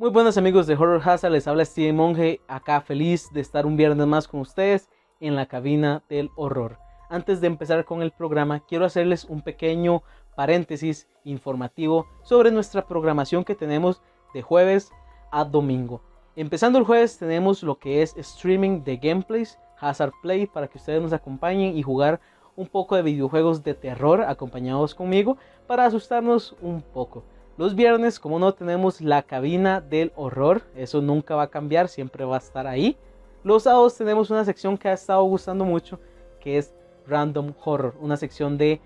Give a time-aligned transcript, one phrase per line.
[0.00, 3.76] Muy buenos amigos de Horror Hazard, les habla Steve Monge, acá feliz de estar un
[3.76, 6.78] viernes más con ustedes en la cabina del horror.
[7.08, 10.04] Antes de empezar con el programa, quiero hacerles un pequeño
[10.36, 14.00] paréntesis informativo sobre nuestra programación que tenemos
[14.34, 14.92] de jueves
[15.32, 16.00] a domingo.
[16.36, 21.02] Empezando el jueves tenemos lo que es streaming de gameplays, Hazard Play, para que ustedes
[21.02, 22.20] nos acompañen y jugar
[22.54, 27.24] un poco de videojuegos de terror acompañados conmigo para asustarnos un poco.
[27.58, 30.62] Los viernes, como no, tenemos la cabina del horror.
[30.76, 32.96] Eso nunca va a cambiar, siempre va a estar ahí.
[33.42, 35.98] Los sábados tenemos una sección que ha estado gustando mucho,
[36.38, 36.72] que es
[37.08, 37.96] Random Horror.
[38.00, 38.80] Una sección de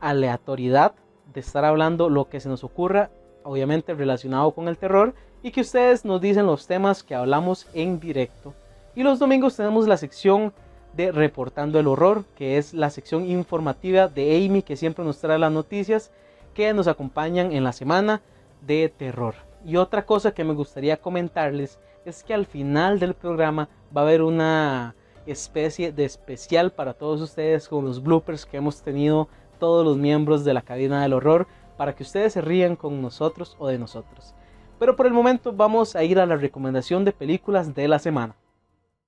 [0.00, 0.94] aleatoriedad,
[1.34, 3.10] de estar hablando lo que se nos ocurra,
[3.42, 8.00] obviamente relacionado con el terror, y que ustedes nos dicen los temas que hablamos en
[8.00, 8.54] directo.
[8.94, 10.54] Y los domingos tenemos la sección
[10.94, 15.38] de Reportando el Horror, que es la sección informativa de Amy, que siempre nos trae
[15.38, 16.10] las noticias
[16.54, 18.22] que nos acompañan en la semana
[18.62, 19.34] de terror.
[19.64, 24.04] Y otra cosa que me gustaría comentarles es que al final del programa va a
[24.04, 24.94] haber una
[25.26, 30.44] especie de especial para todos ustedes con los bloopers que hemos tenido todos los miembros
[30.44, 34.34] de la cadena del horror para que ustedes se rían con nosotros o de nosotros.
[34.78, 38.36] Pero por el momento vamos a ir a la recomendación de películas de la semana.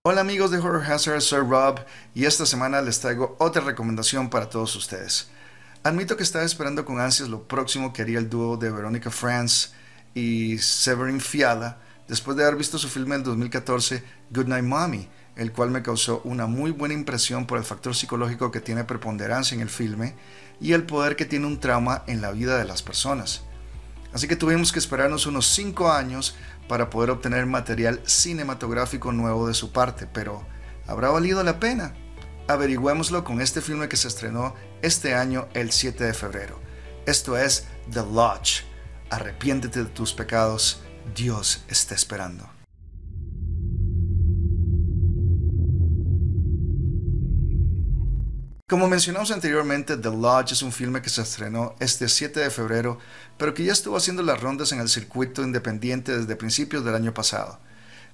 [0.05, 1.81] Hola amigos de Horror Hazard, soy Rob
[2.15, 5.31] y esta semana les traigo otra recomendación para todos ustedes.
[5.87, 9.69] Admito que estaba esperando con ansias lo próximo que haría el dúo de Veronica France
[10.15, 15.71] y Severin Fiala después de haber visto su filme del 2014 Goodnight Mommy, el cual
[15.71, 19.69] me causó una muy buena impresión por el factor psicológico que tiene preponderancia en el
[19.69, 20.17] filme
[20.61, 23.43] y el poder que tiene un trauma en la vida de las personas.
[24.13, 26.35] Así que tuvimos que esperarnos unos 5 años
[26.67, 30.45] para poder obtener material cinematográfico nuevo de su parte, pero
[30.89, 31.95] ¿habrá valido la pena?
[32.49, 36.61] Averigüémoslo con este filme que se estrenó este año el 7 de febrero.
[37.05, 38.63] Esto es The Lodge.
[39.11, 40.81] Arrepiéntete de tus pecados,
[41.13, 42.49] Dios está esperando.
[48.69, 52.99] Como mencionamos anteriormente, The Lodge es un filme que se estrenó este 7 de febrero,
[53.39, 57.13] pero que ya estuvo haciendo las rondas en el circuito independiente desde principios del año
[57.13, 57.59] pasado.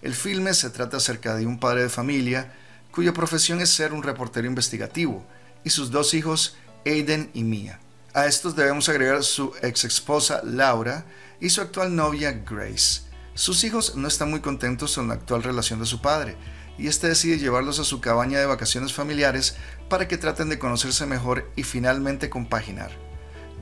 [0.00, 2.52] El filme se trata acerca de un padre de familia
[2.92, 5.26] cuya profesión es ser un reportero investigativo,
[5.64, 7.80] y sus dos hijos, Aiden y Mia.
[8.14, 11.06] A estos debemos agregar su ex esposa Laura
[11.40, 13.02] y su actual novia Grace.
[13.34, 16.36] Sus hijos no están muy contentos con la actual relación de su padre,
[16.78, 19.56] y este decide llevarlos a su cabaña de vacaciones familiares
[19.88, 22.90] para que traten de conocerse mejor y finalmente compaginar.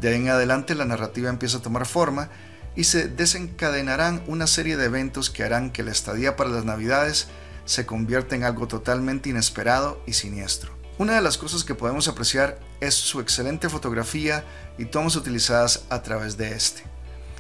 [0.01, 2.31] De ahí en adelante la narrativa empieza a tomar forma
[2.75, 7.29] y se desencadenarán una serie de eventos que harán que la estadía para las navidades
[7.65, 10.81] se convierte en algo totalmente inesperado y siniestro.
[11.01, 14.45] Una de las cosas que podemos apreciar es su excelente fotografía
[14.77, 16.83] y tomas utilizadas a través de este.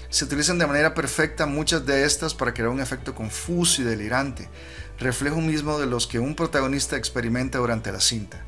[0.09, 4.49] Se utilizan de manera perfecta muchas de estas para crear un efecto confuso y delirante,
[4.99, 8.45] reflejo mismo de los que un protagonista experimenta durante la cinta.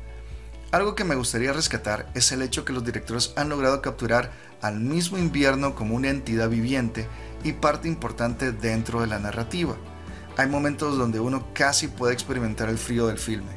[0.71, 4.31] Algo que me gustaría rescatar es el hecho que los directores han logrado capturar
[4.61, 7.07] al mismo invierno como una entidad viviente
[7.43, 9.77] y parte importante dentro de la narrativa
[10.37, 13.51] hay momentos donde uno casi puede experimentar el frío del filme.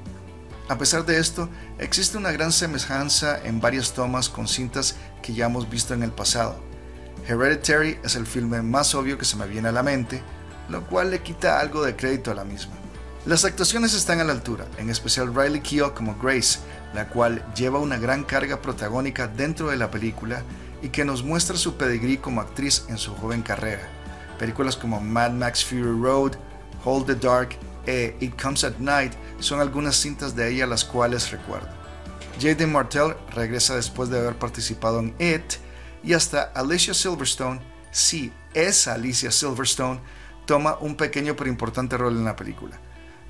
[0.69, 5.47] A pesar de esto, existe una gran semejanza en varias tomas con cintas que ya
[5.47, 6.59] hemos visto en el pasado.
[7.29, 10.23] Hereditary es el filme más obvio que se me viene a la mente,
[10.69, 12.75] lo cual le quita algo de crédito a la misma.
[13.27, 16.61] Las actuaciones están a la altura, en especial Riley Keough como Grace,
[16.95, 20.43] la cual lleva una gran carga protagónica dentro de la película
[20.83, 23.89] y que nos muestra su pedigrí como actriz en su joven carrera.
[24.39, 26.37] Películas como Mad Max Fury Road,
[26.87, 31.31] Hold the Dark e It Comes at Night son algunas cintas de ella las cuales
[31.33, 31.69] recuerdo.
[32.41, 35.55] Jaden Martell regresa después de haber participado en It
[36.05, 37.61] y hasta Alicia Silverstone,
[37.91, 40.01] sí, esa Alicia Silverstone,
[40.47, 42.79] toma un pequeño pero importante rol en la película.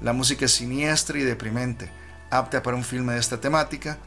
[0.03, 1.91] La música es siniestra y deprimente,
[2.31, 3.99] apta para un filme de esta temática,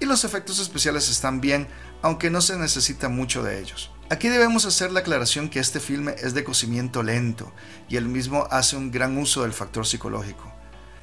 [0.00, 1.66] y los efectos especiales están bien,
[2.02, 3.90] aunque no se necesita mucho de ellos.
[4.10, 7.52] Aquí debemos hacer la aclaración que este filme es de cocimiento lento
[7.90, 10.50] y el mismo hace un gran uso del factor psicológico.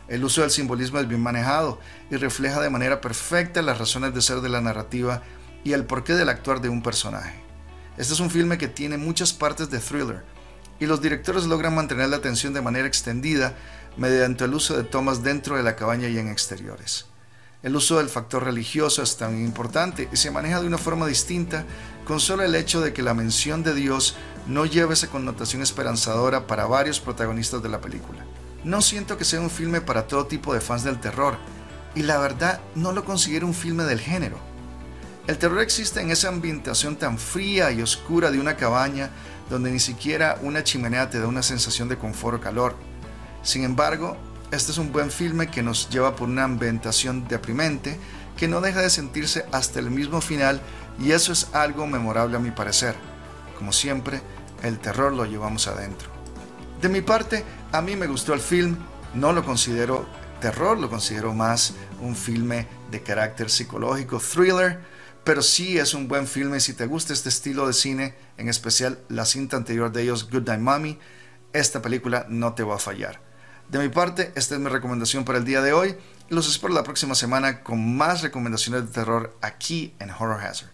[0.07, 1.80] El uso del simbolismo es bien manejado
[2.10, 5.22] y refleja de manera perfecta las razones de ser de la narrativa
[5.63, 7.40] y el porqué del actuar de un personaje.
[7.96, 10.24] Este es un filme que tiene muchas partes de thriller
[10.80, 13.54] y los directores logran mantener la atención de manera extendida
[13.98, 17.06] mediante el uso de tomas dentro de la cabaña y en exteriores.
[17.65, 21.65] El uso del factor religioso es también importante y se maneja de una forma distinta
[22.06, 24.15] con solo el hecho de que la mención de Dios
[24.45, 28.23] no lleva esa connotación esperanzadora para varios protagonistas de la película.
[28.63, 31.38] No siento que sea un filme para todo tipo de fans del terror
[31.95, 34.38] y la verdad no lo considero un filme del género.
[35.25, 39.09] El terror existe en esa ambientación tan fría y oscura de una cabaña
[39.50, 42.75] donde ni siquiera una chimenea te da una sensación de confort o calor.
[43.41, 44.18] Sin embargo,
[44.56, 48.00] este es un buen filme que nos lleva por una ambientación deprimente
[48.38, 50.62] que no deja de sentirse hasta el mismo final
[51.00, 52.96] y eso es algo memorable a mi parecer.
[53.57, 54.22] Como siempre,
[54.63, 56.10] el terror lo llevamos adentro.
[56.81, 58.78] De mi parte, a mí me gustó el film,
[59.13, 60.06] no lo considero
[60.40, 64.80] terror, lo considero más un filme de carácter psicológico, thriller,
[65.24, 69.00] pero sí es un buen filme si te gusta este estilo de cine, en especial
[69.10, 71.00] la cinta anterior de ellos, Good Night Mommy,
[71.52, 73.25] esta película no te va a fallar.
[73.69, 75.97] De mi parte, esta es mi recomendación para el día de hoy
[76.29, 80.69] los espero la próxima semana con más recomendaciones de terror aquí en Horror Hazard.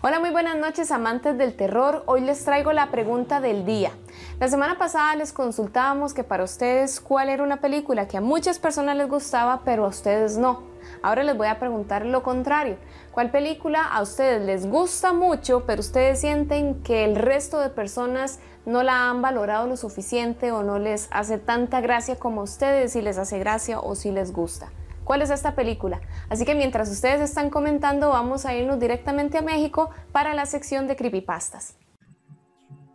[0.00, 2.02] Hola, muy buenas noches amantes del terror.
[2.06, 3.90] Hoy les traigo la pregunta del día.
[4.38, 8.58] La semana pasada les consultábamos que para ustedes cuál era una película que a muchas
[8.58, 10.73] personas les gustaba, pero a ustedes no.
[11.02, 12.76] Ahora les voy a preguntar lo contrario.
[13.12, 18.40] ¿Cuál película a ustedes les gusta mucho, pero ustedes sienten que el resto de personas
[18.66, 22.92] no la han valorado lo suficiente o no les hace tanta gracia como a ustedes,
[22.92, 24.70] si les hace gracia o si les gusta?
[25.04, 26.00] cuál es esta película.
[26.28, 30.86] Así que mientras ustedes están comentando, vamos a irnos directamente a México para la sección
[30.86, 31.78] de creepypastas.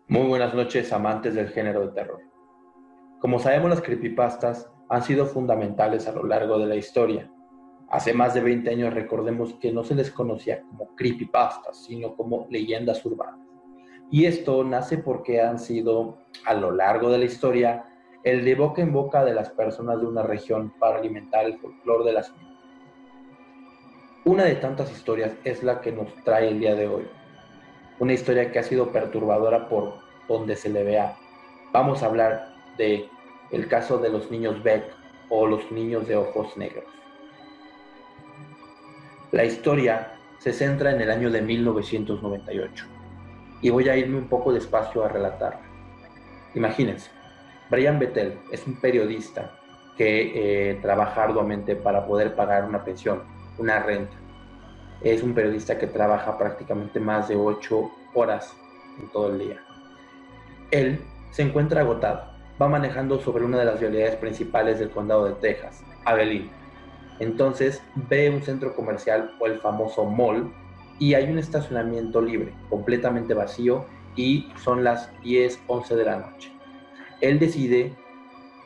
[0.07, 2.19] Muy buenas noches, amantes del género de terror.
[3.21, 7.29] Como sabemos, las creepypastas han sido fundamentales a lo largo de la historia.
[7.89, 12.45] Hace más de 20 años recordemos que no se les conocía como creepypastas, sino como
[12.49, 13.39] leyendas urbanas.
[14.11, 17.85] Y esto nace porque han sido a lo largo de la historia
[18.23, 22.05] el de boca en boca de las personas de una región para alimentar el folclore
[22.05, 22.49] de las mismas.
[24.25, 27.07] Una de tantas historias es la que nos trae el día de hoy.
[27.97, 29.95] Una historia que ha sido perturbadora por
[30.27, 31.15] donde se le vea.
[31.71, 33.09] Vamos a hablar de
[33.51, 34.83] el caso de los niños Beck
[35.29, 36.98] o los niños de ojos negros.
[39.31, 42.85] La historia se centra en el año de 1998
[43.61, 45.61] y voy a irme un poco despacio a relatarla.
[46.55, 47.11] Imagínense,
[47.69, 49.51] Brian Bettel es un periodista
[49.95, 53.21] que eh, trabaja arduamente para poder pagar una pensión,
[53.59, 54.15] una renta.
[55.01, 58.55] Es un periodista que trabaja prácticamente más de ocho horas
[58.99, 59.57] en todo el día.
[60.71, 62.31] Él se encuentra agotado.
[62.59, 66.49] Va manejando sobre una de las vialidades principales del condado de Texas, Abilene.
[67.19, 70.53] Entonces ve un centro comercial o el famoso mall
[70.99, 73.85] y hay un estacionamiento libre, completamente vacío
[74.15, 76.59] y son las 10, 11 de la noche
[77.21, 77.93] él decide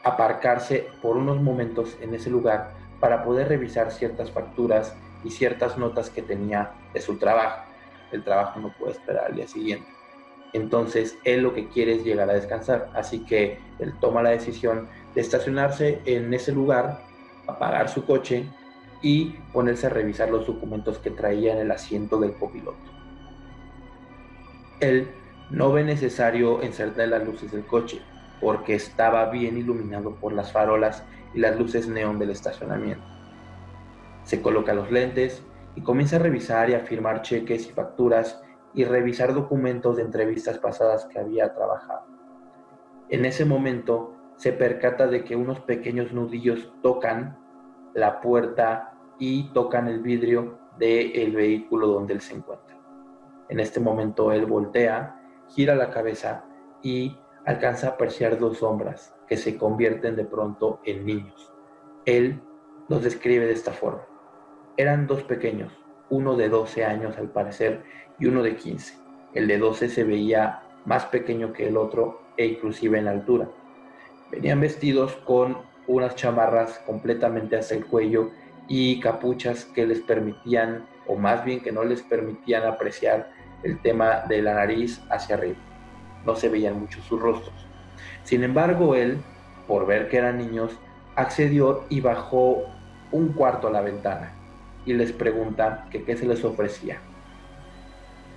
[0.04, 6.10] aparcarse por unos momentos en ese lugar para poder revisar ciertas facturas y ciertas notas
[6.10, 7.64] que tenía de su trabajo.
[8.12, 9.88] El trabajo no puede esperar al día siguiente.
[10.52, 12.90] Entonces, él lo que quiere es llegar a descansar.
[12.94, 17.02] Así que él toma la decisión de estacionarse en ese lugar,
[17.48, 18.46] apagar su coche
[19.02, 22.78] y ponerse a revisar los documentos que traía en el asiento del copiloto.
[24.80, 25.08] Él
[25.50, 28.02] no ve necesario encender las luces del coche,
[28.42, 33.06] porque estaba bien iluminado por las farolas y las luces neón del estacionamiento.
[34.24, 35.44] Se coloca los lentes
[35.76, 38.42] y comienza a revisar y a firmar cheques y facturas
[38.74, 42.06] y revisar documentos de entrevistas pasadas que había trabajado.
[43.10, 47.38] En ese momento se percata de que unos pequeños nudillos tocan
[47.94, 52.78] la puerta y tocan el vidrio del vehículo donde él se encuentra.
[53.50, 56.46] En este momento él voltea, gira la cabeza
[56.82, 61.52] y alcanza a apreciar dos sombras que se convierten de pronto en niños.
[62.06, 62.42] Él
[62.90, 64.06] los describe de esta forma.
[64.76, 65.72] Eran dos pequeños,
[66.10, 67.84] uno de 12 años al parecer
[68.20, 68.98] y uno de 15.
[69.34, 73.50] El de 12 se veía más pequeño que el otro e inclusive en altura.
[74.34, 78.32] Venían vestidos con unas chamarras completamente hasta el cuello
[78.68, 83.30] y capuchas que les permitían, o más bien que no les permitían apreciar
[83.64, 85.58] el tema de la nariz hacia arriba
[86.26, 87.54] no se veían mucho sus rostros.
[88.24, 89.18] Sin embargo, él,
[89.68, 90.72] por ver que eran niños,
[91.16, 92.64] accedió y bajó
[93.12, 94.34] un cuarto a la ventana
[94.86, 96.98] y les pregunta que qué se les ofrecía.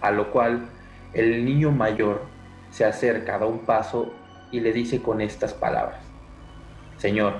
[0.00, 0.68] A lo cual
[1.12, 2.22] el niño mayor
[2.70, 4.12] se acerca, da un paso
[4.50, 6.00] y le dice con estas palabras,
[6.98, 7.34] Señor,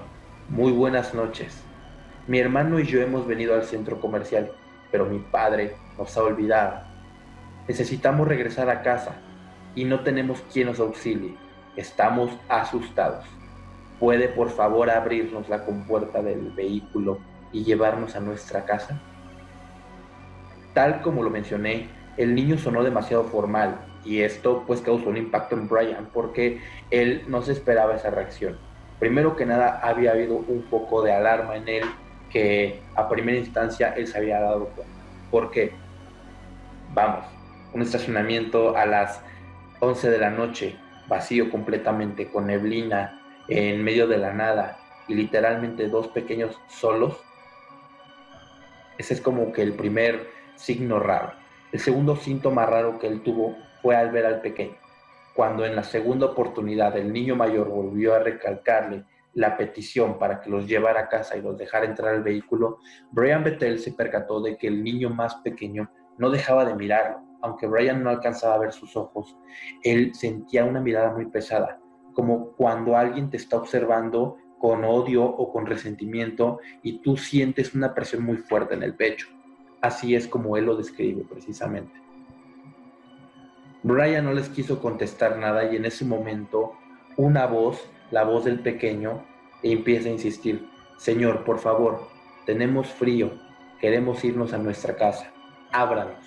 [0.49, 1.63] muy buenas noches.
[2.27, 4.53] Mi hermano y yo hemos venido al centro comercial,
[4.91, 6.81] pero mi padre nos ha olvidado.
[7.69, 9.17] Necesitamos regresar a casa
[9.75, 11.37] y no tenemos quien nos auxilie.
[11.77, 13.25] Estamos asustados.
[13.99, 17.19] ¿Puede por favor abrirnos la compuerta del vehículo
[17.53, 19.01] y llevarnos a nuestra casa?
[20.75, 25.57] Tal como lo mencioné, el niño sonó demasiado formal y esto pues causó un impacto
[25.57, 28.59] en Brian porque él no se esperaba esa reacción.
[28.99, 31.85] Primero que nada, había habido un poco de alarma en él
[32.31, 34.95] que a primera instancia él se había dado cuenta.
[35.31, 35.73] ¿Por qué?
[36.95, 37.27] Vamos,
[37.75, 39.21] un estacionamiento a las
[39.81, 40.77] 11 de la noche,
[41.09, 47.21] vacío completamente, con neblina, en medio de la nada, y literalmente dos pequeños solos.
[48.99, 51.33] Ese es como que el primer signo raro.
[51.77, 54.77] El segundo síntoma raro que él tuvo fue al ver al pequeño.
[55.35, 59.05] Cuando en la segunda oportunidad el niño mayor volvió a recalcarle
[59.35, 62.79] la petición para que los llevara a casa y los dejara entrar al vehículo,
[63.11, 67.21] Brian Bethel se percató de que el niño más pequeño no dejaba de mirarlo.
[67.43, 69.37] Aunque Brian no alcanzaba a ver sus ojos,
[69.83, 71.79] él sentía una mirada muy pesada,
[72.15, 77.93] como cuando alguien te está observando con odio o con resentimiento y tú sientes una
[77.93, 79.36] presión muy fuerte en el pecho.
[79.87, 81.93] Así es como él lo describe precisamente.
[83.85, 86.73] Brian no les quiso contestar nada y en ese momento
[87.17, 89.25] una voz, la voz del pequeño,
[89.63, 92.09] empieza a insistir, Señor, por favor,
[92.47, 93.31] tenemos frío,
[93.81, 95.31] queremos irnos a nuestra casa,
[95.71, 96.25] ábranos.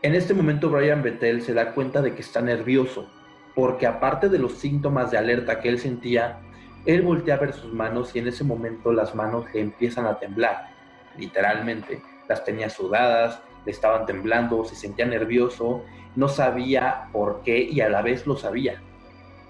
[0.00, 3.06] En este momento Brian Bethel se da cuenta de que está nervioso,
[3.54, 6.40] porque aparte de los síntomas de alerta que él sentía,
[6.86, 10.18] él voltea a ver sus manos y en ese momento las manos le empiezan a
[10.18, 10.77] temblar,
[11.18, 12.00] literalmente.
[12.28, 15.84] Las tenía sudadas, le estaban temblando, se sentía nervioso,
[16.16, 18.82] no sabía por qué y a la vez lo sabía.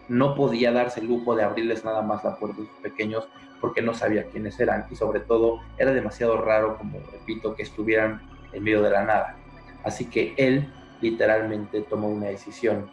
[0.08, 3.28] No podía darse el lujo de abrirles nada más la puerta a sus pequeños
[3.60, 8.22] porque no sabía quiénes eran y sobre todo era demasiado raro, como repito, que estuvieran
[8.52, 9.36] en medio de la nada.
[9.84, 12.90] Así que él literalmente tomó una decisión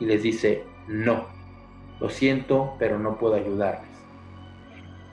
[0.00, 1.26] y les dice, no,
[2.00, 3.90] lo siento, pero no puedo ayudarles.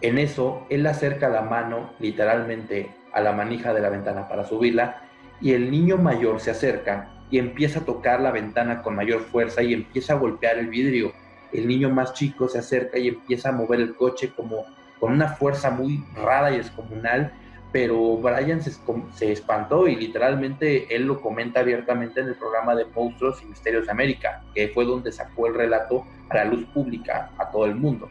[0.01, 5.01] En eso, él acerca la mano literalmente a la manija de la ventana para subirla
[5.41, 9.63] y el niño mayor se acerca y empieza a tocar la ventana con mayor fuerza
[9.63, 11.13] y empieza a golpear el vidrio.
[11.51, 14.65] El niño más chico se acerca y empieza a mover el coche como
[14.99, 17.33] con una fuerza muy rara y descomunal,
[17.71, 18.71] pero Brian se,
[19.15, 23.85] se espantó y literalmente él lo comenta abiertamente en el programa de Monstruos y Misterios
[23.85, 27.75] de América, que fue donde sacó el relato a la luz pública, a todo el
[27.75, 28.09] mundo.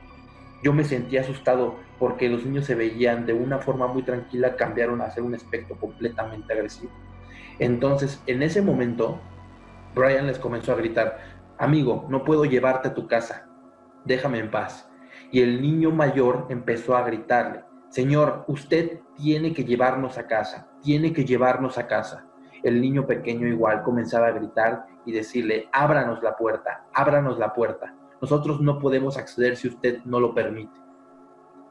[0.62, 5.00] Yo me sentí asustado porque los niños se veían de una forma muy tranquila, cambiaron
[5.00, 6.92] a ser un aspecto completamente agresivo.
[7.58, 9.20] Entonces, en ese momento,
[9.94, 11.18] Brian les comenzó a gritar,
[11.58, 13.48] amigo, no puedo llevarte a tu casa,
[14.04, 14.90] déjame en paz.
[15.30, 21.12] Y el niño mayor empezó a gritarle, Señor, usted tiene que llevarnos a casa, tiene
[21.12, 22.24] que llevarnos a casa.
[22.62, 27.92] El niño pequeño igual comenzaba a gritar y decirle, ábranos la puerta, ábranos la puerta.
[28.20, 30.78] Nosotros no podemos acceder si usted no lo permite.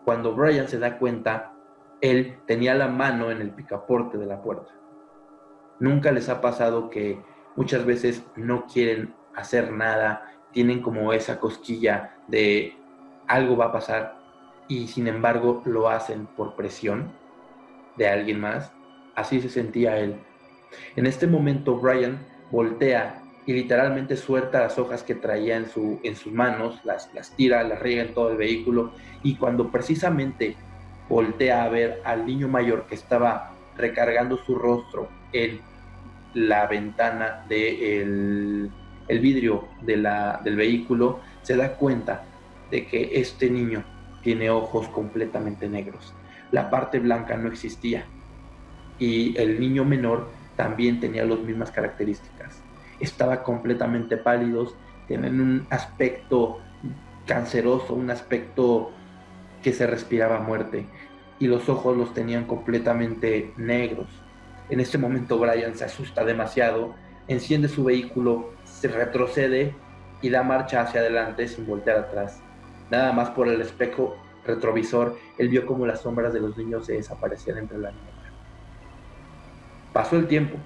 [0.03, 1.53] Cuando Brian se da cuenta,
[2.01, 4.71] él tenía la mano en el picaporte de la puerta.
[5.79, 7.21] Nunca les ha pasado que
[7.55, 12.75] muchas veces no quieren hacer nada, tienen como esa cosquilla de
[13.27, 14.17] algo va a pasar
[14.67, 17.11] y sin embargo lo hacen por presión
[17.97, 18.73] de alguien más.
[19.15, 20.19] Así se sentía él.
[20.95, 26.15] En este momento Brian voltea y literalmente suelta las hojas que traía en, su, en
[26.15, 28.91] sus manos, las, las tira, las riega en todo el vehículo
[29.23, 30.55] y cuando precisamente
[31.09, 35.61] voltea a ver al niño mayor que estaba recargando su rostro en
[36.35, 38.71] la ventana del de
[39.07, 42.25] el vidrio de la, del vehículo, se da cuenta
[42.69, 43.83] de que este niño
[44.21, 46.13] tiene ojos completamente negros.
[46.51, 48.05] La parte blanca no existía
[48.99, 52.68] y el niño menor también tenía las mismas características
[52.99, 54.75] estaba completamente pálidos,
[55.07, 56.59] tienen un aspecto
[57.25, 58.91] canceroso, un aspecto
[59.61, 60.87] que se respiraba muerte
[61.39, 64.07] y los ojos los tenían completamente negros.
[64.69, 66.95] En este momento Brian se asusta demasiado,
[67.27, 69.75] enciende su vehículo, se retrocede
[70.21, 72.41] y da marcha hacia adelante sin voltear atrás.
[72.91, 74.15] Nada más por el espejo
[74.45, 78.13] retrovisor, él vio como las sombras de los niños se desaparecían entre la niebla.
[79.93, 80.57] Pasó el tiempo,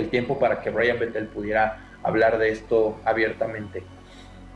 [0.00, 3.84] el tiempo para que Brian Bethel pudiera hablar de esto abiertamente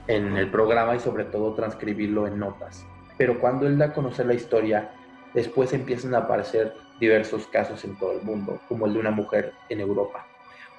[0.07, 2.87] en el programa y sobre todo transcribirlo en notas.
[3.17, 4.91] Pero cuando él da a conocer la historia,
[5.35, 9.53] después empiezan a aparecer diversos casos en todo el mundo, como el de una mujer
[9.69, 10.27] en Europa.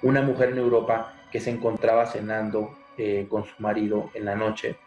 [0.01, 4.77] Una mujer en Europa que se encontraba cenando eh, con su marido en la noche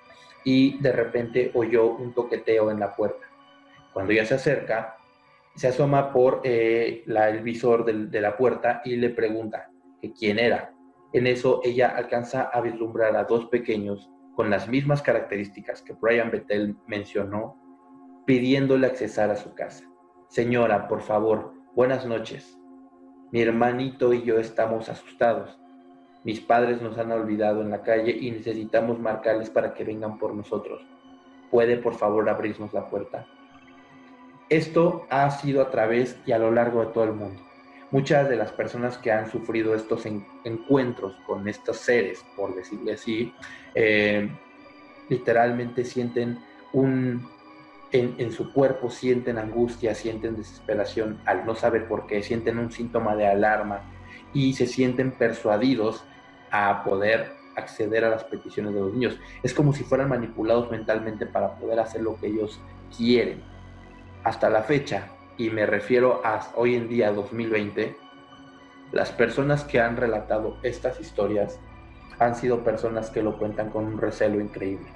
[0.44, 3.26] y de repente oyó un toqueteo en la puerta.
[3.92, 4.97] Cuando ella se acerca,
[5.54, 9.70] se asoma por eh, el visor de, la puerta y le pregunta
[10.18, 10.72] quién era.
[11.12, 16.30] En eso ella alcanza a vislumbrar a dos pequeños con las mismas características que Brian
[16.30, 17.56] Bethel mencionó,
[18.24, 19.84] pidiéndole accesar a su casa.
[20.28, 22.56] Señora, por favor, buenas noches.
[23.32, 25.58] Mi hermanito y yo estamos asustados.
[26.24, 30.34] Mis padres nos han olvidado en la calle y necesitamos marcarles para que vengan por
[30.34, 30.86] nosotros.
[31.50, 33.26] ¿Puede por favor abrirnos la puerta?
[34.48, 37.42] Esto ha sido a través y a lo largo de todo el mundo.
[37.90, 40.06] Muchas de las personas que han sufrido estos
[40.44, 43.32] encuentros con estos seres, por decirlo así,
[43.74, 44.28] eh,
[45.08, 46.38] literalmente sienten
[46.72, 47.26] un,
[47.92, 52.70] en, en, su cuerpo, sienten angustia, sienten desesperación al no saber por qué, sienten un
[52.70, 53.80] síntoma de alarma
[54.34, 56.04] y se sienten persuadidos
[56.50, 59.18] a poder acceder a las peticiones de los niños.
[59.42, 62.60] Es como si fueran manipulados mentalmente para poder hacer lo que ellos
[62.96, 63.42] quieren.
[64.24, 67.96] Hasta la fecha, y me refiero a hoy en día 2020,
[68.90, 71.60] las personas que han relatado estas historias
[72.18, 74.88] han sido personas que lo cuentan con un recelo increíble.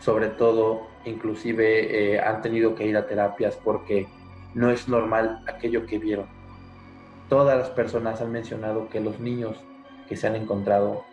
[0.00, 4.08] Sobre todo, inclusive eh, han tenido que ir a terapias porque
[4.54, 6.26] no es normal aquello que vieron.
[7.28, 9.58] Todas las personas han mencionado que los niños
[10.08, 11.04] que se han encontrado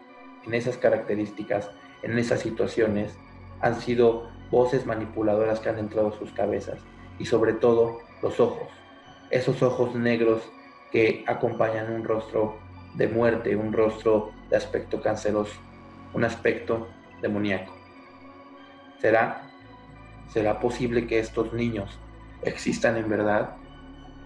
[0.45, 1.69] en esas características,
[2.01, 3.17] en esas situaciones,
[3.59, 6.79] han sido voces manipuladoras que han entrado a sus cabezas
[7.19, 8.67] y sobre todo los ojos,
[9.29, 10.41] esos ojos negros
[10.91, 12.57] que acompañan un rostro
[12.95, 15.59] de muerte, un rostro de aspecto canceroso,
[16.13, 16.87] un aspecto
[17.21, 17.73] demoníaco.
[18.99, 19.43] ¿Será?
[20.31, 21.99] ¿Será posible que estos niños
[22.43, 23.55] existan en verdad?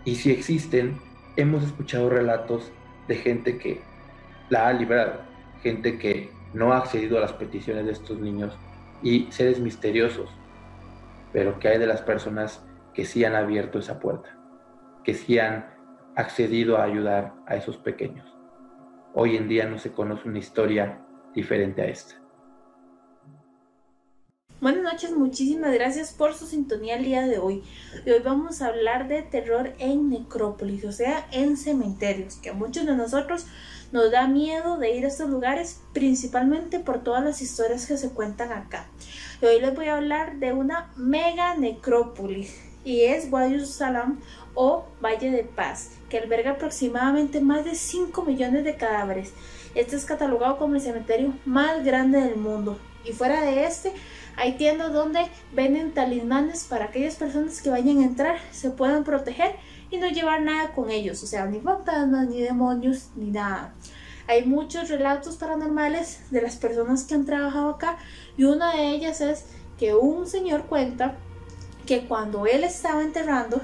[0.06, 1.00] Y si existen,
[1.36, 2.72] hemos escuchado relatos
[3.08, 3.82] de gente que
[4.50, 5.22] la ha librado,
[5.62, 8.54] gente que no ha accedido a las peticiones de estos niños
[9.02, 10.30] y seres misteriosos,
[11.34, 12.62] pero que hay de las personas
[12.94, 14.38] que sí han abierto esa puerta,
[15.04, 15.66] que sí han
[16.16, 18.28] accedido a ayudar a esos pequeños.
[19.14, 21.02] Hoy en día no se conoce una historia
[21.34, 22.16] diferente a esta.
[24.62, 27.64] Buenas noches, muchísimas gracias por su sintonía el día de hoy.
[28.06, 32.86] Hoy vamos a hablar de terror en necrópolis, o sea, en cementerios, que a muchos
[32.86, 33.48] de nosotros
[33.92, 38.12] nos da miedo de ir a estos lugares, principalmente por todas las historias que se
[38.12, 38.88] cuentan acá.
[39.42, 44.20] Y hoy les voy a hablar de una mega necrópolis y es Wadi Salam
[44.54, 49.34] o Valle de Paz, que alberga aproximadamente más de 5 millones de cadáveres.
[49.76, 52.78] Este es catalogado como el cementerio más grande del mundo.
[53.06, 53.94] Y fuera de este,
[54.36, 55.20] hay tiendas donde
[55.54, 59.56] venden talismanes para aquellas personas que vayan a entrar se puedan proteger
[59.90, 63.74] y no llevar nada con ellos, o sea, ni fantasmas, ni demonios, ni nada.
[64.28, 67.98] Hay muchos relatos paranormales de las personas que han trabajado acá
[68.38, 69.46] y una de ellas es
[69.78, 71.18] que un señor cuenta
[71.86, 73.62] que cuando él estaba enterrando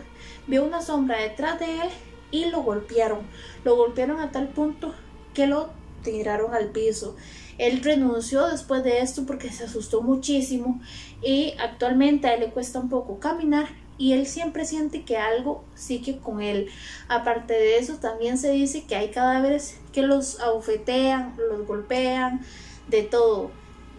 [0.47, 1.89] vio una sombra detrás de él
[2.31, 3.19] y lo golpearon.
[3.63, 4.93] Lo golpearon a tal punto
[5.33, 5.69] que lo
[6.03, 7.15] tiraron al piso.
[7.57, 10.79] Él renunció después de esto porque se asustó muchísimo
[11.21, 15.63] y actualmente a él le cuesta un poco caminar y él siempre siente que algo
[15.73, 16.69] sigue con él.
[17.07, 22.41] Aparte de eso, también se dice que hay cadáveres que los abofetean, los golpean,
[22.87, 23.51] de todo.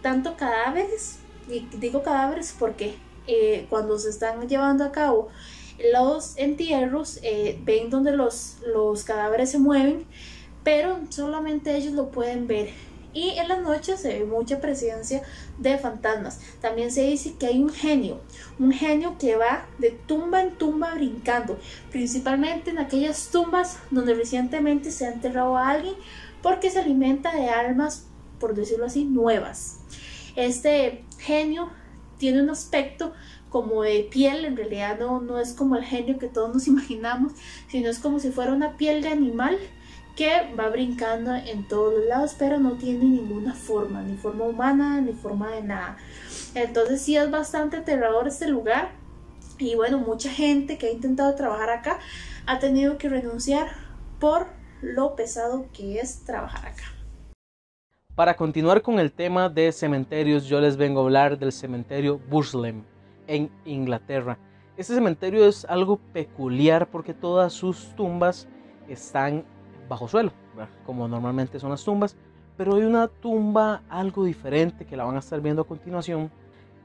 [0.03, 2.95] Tanto cadáveres, y digo cadáveres porque
[3.29, 5.29] eh, cuando se están llevando a cabo
[5.93, 10.07] los entierros, eh, ven donde los, los cadáveres se mueven,
[10.65, 12.71] pero solamente ellos lo pueden ver
[13.13, 15.23] y en las noches se ve mucha presencia
[15.59, 16.41] de fantasmas.
[16.61, 18.21] También se dice que hay un genio,
[18.59, 21.59] un genio que va de tumba en tumba brincando,
[21.91, 25.95] principalmente en aquellas tumbas donde recientemente se ha enterrado a alguien
[26.43, 28.07] porque se alimenta de almas,
[28.39, 29.81] por decirlo así, nuevas.
[30.37, 31.71] Este genio
[32.19, 33.13] tiene un aspecto
[33.49, 37.33] como de piel, en realidad no, no es como el genio que todos nos imaginamos,
[37.69, 39.59] sino es como si fuera una piel de animal
[40.17, 45.01] que va brincando en todos los lados, pero no tiene ninguna forma, ni forma humana,
[45.01, 45.97] ni forma de nada.
[46.57, 48.91] Entonces sí es bastante aterrador este lugar.
[49.59, 52.01] Y bueno, mucha gente que ha intentado trabajar acá
[52.47, 53.69] ha tenido que renunciar
[54.19, 54.49] por
[54.83, 56.98] lo pesado que es trabajar acá.
[58.19, 62.83] Para continuar con el tema de cementerios, yo les vengo a hablar del cementerio Burslem
[63.29, 64.37] en Inglaterra.
[64.77, 68.49] Este cementerio es algo peculiar porque todas sus tumbas
[68.89, 69.45] están
[69.89, 70.33] bajo suelo,
[70.85, 72.17] como normalmente son las tumbas,
[72.57, 76.33] pero hay una tumba algo diferente que la van a estar viendo a continuación.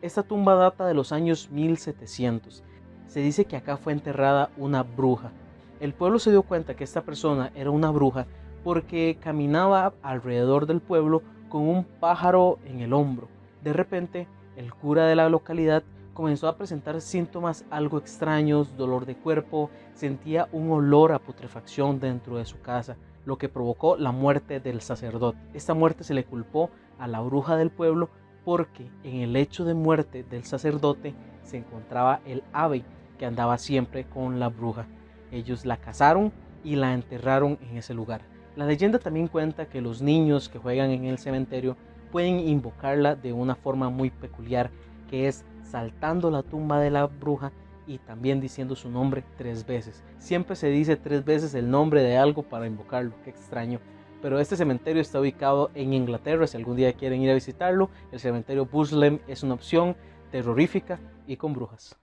[0.04, 2.64] Esta tumba data de los años 1700.
[3.08, 5.32] Se dice que acá fue enterrada una bruja.
[5.80, 8.28] El pueblo se dio cuenta que esta persona era una bruja
[8.64, 13.28] porque caminaba alrededor del pueblo con un pájaro en el hombro.
[13.64, 19.16] De repente, el cura de la localidad comenzó a presentar síntomas algo extraños, dolor de
[19.16, 24.60] cuerpo, sentía un olor a putrefacción dentro de su casa, lo que provocó la muerte
[24.60, 25.40] del sacerdote.
[25.54, 28.10] Esta muerte se le culpó a la bruja del pueblo
[28.46, 32.84] porque en el hecho de muerte del sacerdote se encontraba el ave
[33.18, 34.86] que andaba siempre con la bruja.
[35.32, 36.32] Ellos la cazaron
[36.64, 38.33] y la enterraron en ese lugar.
[38.56, 41.76] La leyenda también cuenta que los niños que juegan en el cementerio
[42.12, 44.70] pueden invocarla de una forma muy peculiar
[45.10, 47.52] que es saltando la tumba de la bruja
[47.88, 50.04] y también diciendo su nombre tres veces.
[50.20, 53.80] Siempre se dice tres veces el nombre de algo para invocarlo, qué extraño.
[54.22, 58.20] Pero este cementerio está ubicado en Inglaterra, si algún día quieren ir a visitarlo, el
[58.20, 59.96] cementerio Buslem es una opción
[60.32, 61.98] terrorífica y con brujas.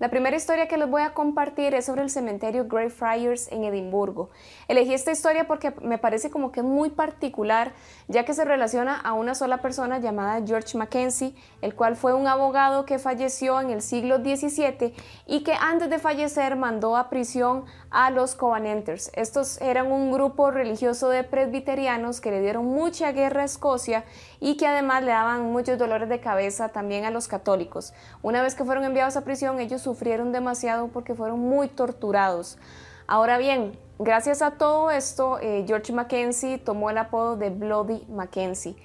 [0.00, 4.28] La primera historia que les voy a compartir es sobre el cementerio Greyfriars en Edimburgo.
[4.66, 7.72] Elegí esta historia porque me parece como que muy particular,
[8.08, 12.26] ya que se relaciona a una sola persona llamada George Mackenzie, el cual fue un
[12.26, 14.94] abogado que falleció en el siglo XVII
[15.26, 19.12] y que antes de fallecer mandó a prisión a los Covenanters.
[19.14, 24.04] Estos eran un grupo religioso de presbiterianos que le dieron mucha guerra a Escocia
[24.44, 27.94] y que además le daban muchos dolores de cabeza también a los católicos.
[28.20, 32.58] Una vez que fueron enviados a prisión, ellos sufrieron demasiado porque fueron muy torturados.
[33.06, 38.76] Ahora bien, gracias a todo esto, eh, George Mackenzie tomó el apodo de Bloody Mackenzie.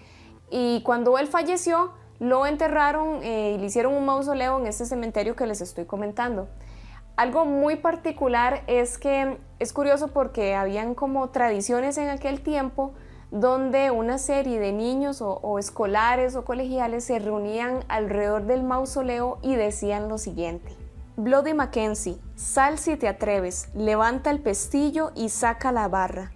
[0.50, 5.36] Y cuando él falleció, lo enterraron eh, y le hicieron un mausoleo en este cementerio
[5.36, 6.48] que les estoy comentando.
[7.18, 12.94] Algo muy particular es que es curioso porque habían como tradiciones en aquel tiempo
[13.32, 19.56] donde una serie de niños o, escolares o colegiales se reunían alrededor del mausoleo y
[19.56, 20.76] decían lo siguiente.
[21.16, 26.32] Bloody Mackenzie, sal si te atreves, levanta el pestillo y saca la barra.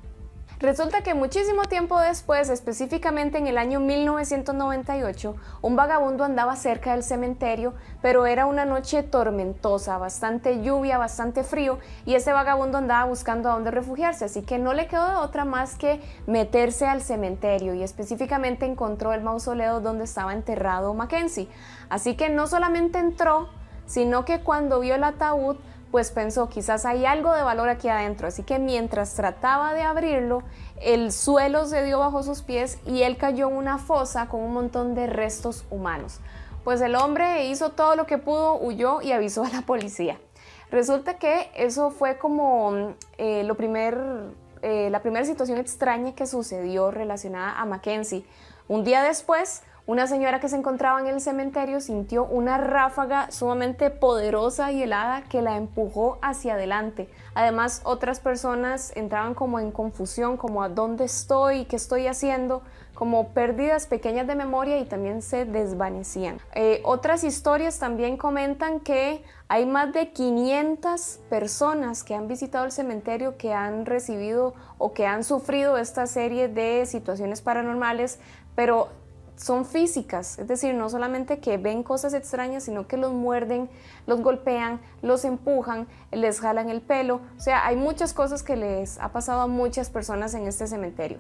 [0.64, 7.04] Resulta que muchísimo tiempo después, específicamente en el año 1998, un vagabundo andaba cerca del
[7.04, 13.50] cementerio, pero era una noche tormentosa, bastante lluvia, bastante frío, y ese vagabundo andaba buscando
[13.50, 17.74] a dónde refugiarse, así que no le quedó de otra más que meterse al cementerio
[17.74, 21.50] y específicamente encontró el mausoleo donde estaba enterrado Mackenzie.
[21.90, 23.50] Así que no solamente entró,
[23.86, 25.58] sino que cuando vio el ataúd,
[25.94, 28.28] pues pensó, quizás hay algo de valor aquí adentro.
[28.28, 30.42] Así que mientras trataba de abrirlo,
[30.82, 34.54] el suelo se dio bajo sus pies y él cayó en una fosa con un
[34.54, 36.20] montón de restos humanos.
[36.64, 40.20] Pues el hombre hizo todo lo que pudo, huyó y avisó a la policía.
[40.72, 43.96] Resulta que eso fue como eh, lo primer,
[44.64, 48.26] eh, la primera situación extraña que sucedió relacionada a Mackenzie.
[48.68, 53.90] Un día después, una señora que se encontraba en el cementerio sintió una ráfaga sumamente
[53.90, 57.10] poderosa y helada que la empujó hacia adelante.
[57.36, 62.62] Además, otras personas entraban como en confusión, como a dónde estoy, qué estoy haciendo,
[62.94, 66.38] como pérdidas pequeñas de memoria y también se desvanecían.
[66.56, 72.72] Eh, otras historias también comentan que hay más de 500 personas que han visitado el
[72.72, 78.20] cementerio que han recibido o que han sufrido esta serie de situaciones paranormales,
[78.56, 78.90] pero
[79.44, 83.70] son físicas, es decir, no solamente que ven cosas extrañas, sino que los muerden,
[84.08, 88.98] los golpean, los empujan, les jalan el pelo, o sea, hay muchas cosas que les
[89.00, 91.18] ha pasado a muchas personas en este cementerio.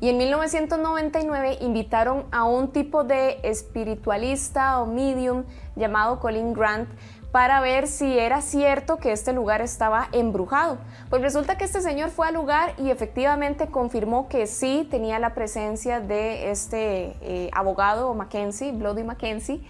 [0.00, 5.42] Y en 1999 invitaron a un tipo de espiritualista o medium
[5.74, 6.88] llamado Colin Grant
[7.34, 10.78] para ver si era cierto que este lugar estaba embrujado.
[11.10, 15.34] Pues resulta que este señor fue al lugar y efectivamente confirmó que sí tenía la
[15.34, 19.66] presencia de este eh, abogado Mackenzie, Bloody Mackenzie.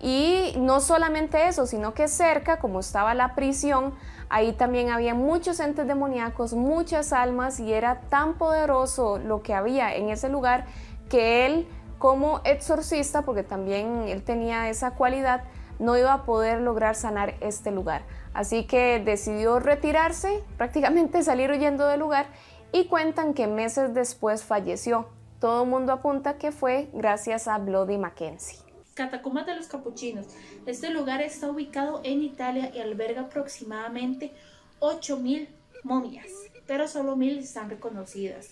[0.00, 3.94] Y no solamente eso, sino que cerca, como estaba la prisión,
[4.28, 9.92] ahí también había muchos entes demoníacos, muchas almas y era tan poderoso lo que había
[9.96, 10.66] en ese lugar
[11.10, 11.66] que él
[11.98, 15.42] como exorcista, porque también él tenía esa cualidad,
[15.78, 18.02] no iba a poder lograr sanar este lugar.
[18.34, 22.26] Así que decidió retirarse, prácticamente salir huyendo del lugar
[22.72, 25.08] y cuentan que meses después falleció.
[25.40, 28.58] Todo el mundo apunta que fue gracias a Bloody Mackenzie.
[28.94, 30.26] Catacumbas de los Capuchinos.
[30.66, 34.32] Este lugar está ubicado en Italia y alberga aproximadamente
[34.80, 35.46] 8.000
[35.84, 36.26] momias,
[36.66, 38.50] pero solo 1.000 están reconocidas.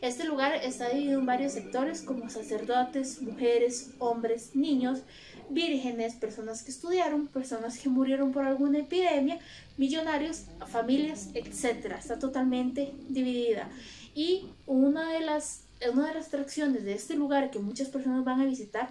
[0.00, 5.02] Este lugar está dividido en varios sectores como sacerdotes, mujeres, hombres, niños,
[5.50, 9.38] vírgenes, personas que estudiaron, personas que murieron por alguna epidemia,
[9.76, 11.94] millonarios, familias, etc.
[11.98, 13.68] Está totalmente dividida.
[14.14, 18.40] Y una de las, una de las atracciones de este lugar que muchas personas van
[18.40, 18.90] a visitar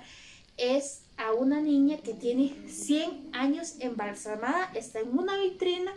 [0.57, 5.91] es a una niña que tiene 100 años embalsamada, está en una vitrina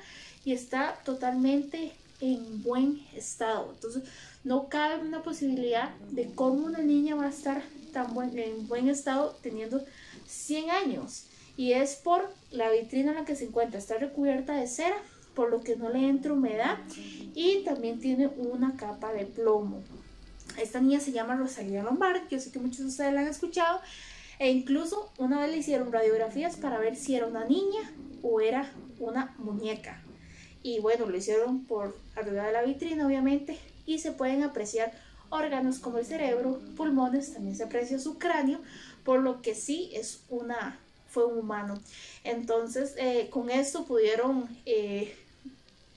[0.44, 3.70] y está totalmente en buen estado.
[3.74, 4.04] Entonces,
[4.44, 8.88] no cabe una posibilidad de cómo una niña va a estar tan buen, en buen
[8.88, 9.84] estado teniendo
[10.30, 14.66] 100 años y es por la vitrina en la que se encuentra, está recubierta de
[14.66, 14.96] cera,
[15.34, 16.78] por lo que no le entra humedad
[17.34, 19.82] y también tiene una capa de plomo.
[20.60, 23.80] Esta niña se llama Rosalía Lombard, yo sé que muchos de ustedes la han escuchado,
[24.38, 28.72] e incluso una vez le hicieron radiografías para ver si era una niña o era
[28.98, 30.02] una muñeca.
[30.62, 34.92] Y bueno, lo hicieron por arriba de la vitrina, obviamente, y se pueden apreciar
[35.30, 38.60] órganos como el cerebro, pulmones, también se aprecia su cráneo,
[39.04, 40.78] por lo que sí es una
[41.10, 41.80] fue un humano.
[42.24, 45.16] Entonces, eh, con esto pudieron, eh,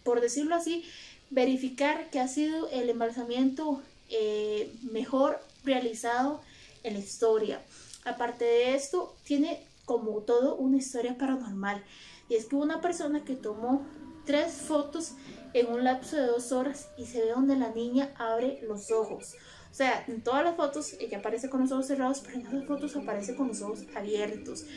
[0.04, 0.84] por decirlo así,
[1.30, 6.42] verificar que ha sido el embalsamiento eh, mejor realizado
[6.84, 7.62] en la historia.
[8.06, 11.84] Aparte de esto, tiene como todo una historia paranormal.
[12.30, 13.86] Y es que una persona que tomó
[14.26, 15.14] tres fotos
[15.54, 19.36] en un lapso de dos horas y se ve donde la niña abre los ojos.
[19.74, 22.66] O sea, en todas las fotos ella aparece con los ojos cerrados, pero en otras
[22.66, 24.68] fotos aparece con los ojos abiertos.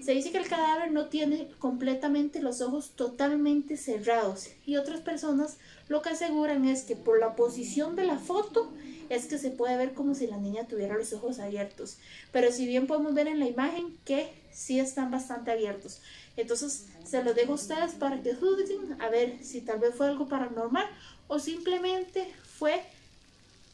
[0.00, 5.56] Se dice que el cadáver no tiene completamente los ojos totalmente cerrados y otras personas
[5.88, 8.72] lo que aseguran es que por la posición de la foto
[9.08, 11.98] es que se puede ver como si la niña tuviera los ojos abiertos.
[12.30, 16.00] Pero si bien podemos ver en la imagen que sí están bastante abiertos.
[16.36, 20.06] Entonces se lo dejo a ustedes para que juzguen a ver si tal vez fue
[20.06, 20.86] algo paranormal
[21.26, 22.80] o simplemente fue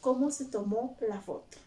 [0.01, 1.57] cómo se tomó la foto.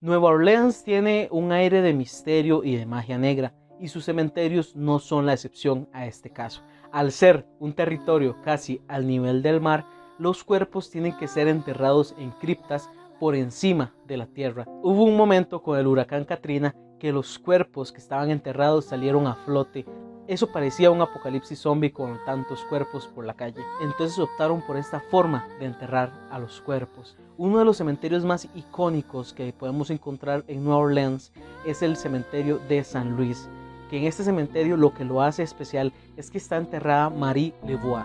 [0.00, 4.98] Nueva Orleans tiene un aire de misterio y de magia negra, y sus cementerios no
[4.98, 6.62] son la excepción a este caso.
[6.92, 9.86] Al ser un territorio casi al nivel del mar,
[10.18, 14.66] los cuerpos tienen que ser enterrados en criptas por encima de la tierra.
[14.82, 19.34] Hubo un momento con el huracán Katrina que los cuerpos que estaban enterrados salieron a
[19.34, 19.86] flote
[20.30, 23.64] eso parecía un apocalipsis zombie con tantos cuerpos por la calle.
[23.82, 27.16] Entonces optaron por esta forma de enterrar a los cuerpos.
[27.36, 31.32] Uno de los cementerios más icónicos que podemos encontrar en Nueva Orleans
[31.66, 33.48] es el cementerio de San Luis,
[33.90, 38.04] que en este cementerio lo que lo hace especial es que está enterrada Marie Levoix,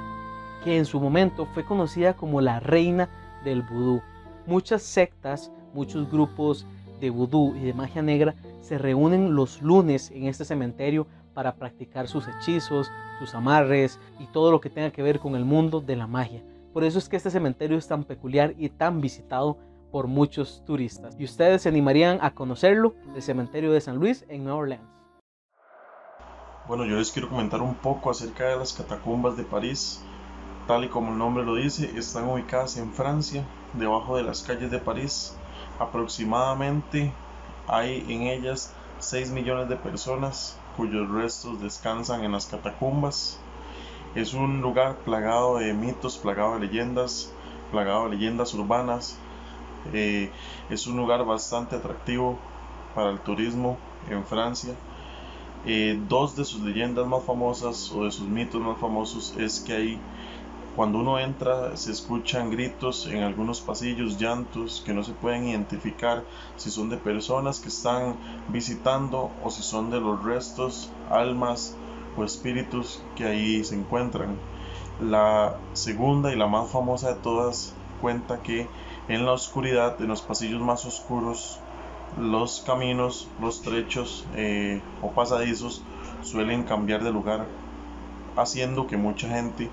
[0.63, 3.07] que en su momento fue conocida como la reina
[3.43, 4.01] del vudú.
[4.47, 6.65] Muchas sectas, muchos grupos
[6.99, 12.07] de vudú y de magia negra se reúnen los lunes en este cementerio para practicar
[12.07, 15.95] sus hechizos, sus amarres y todo lo que tenga que ver con el mundo de
[15.95, 16.41] la magia.
[16.73, 19.59] Por eso es que este cementerio es tan peculiar y tan visitado
[19.91, 21.15] por muchos turistas.
[21.19, 22.95] ¿Y ustedes se animarían a conocerlo?
[23.15, 24.95] El cementerio de San Luis en Nueva Orleans.
[26.67, 30.03] Bueno, yo les quiero comentar un poco acerca de las catacumbas de París.
[30.67, 34.71] Tal y como el nombre lo dice, están ubicadas en Francia, debajo de las calles
[34.71, 35.37] de París.
[35.79, 37.13] Aproximadamente
[37.67, 43.39] hay en ellas 6 millones de personas cuyos restos descansan en las catacumbas.
[44.15, 47.31] Es un lugar plagado de mitos, plagado de leyendas,
[47.71, 49.17] plagado de leyendas urbanas.
[49.93, 50.31] Eh,
[50.69, 52.37] es un lugar bastante atractivo
[52.93, 53.77] para el turismo
[54.09, 54.73] en Francia.
[55.65, 59.73] Eh, dos de sus leyendas más famosas o de sus mitos más famosos es que
[59.73, 59.99] ahí
[60.75, 66.23] cuando uno entra se escuchan gritos en algunos pasillos, llantos que no se pueden identificar
[66.57, 68.17] si son de personas que están
[68.49, 71.77] visitando o si son de los restos, almas
[72.17, 74.37] o espíritus que ahí se encuentran.
[75.01, 78.67] La segunda y la más famosa de todas cuenta que
[79.07, 81.59] en la oscuridad, en los pasillos más oscuros,
[82.19, 85.83] los caminos, los trechos eh, o pasadizos
[86.21, 87.45] suelen cambiar de lugar,
[88.35, 89.69] haciendo que mucha gente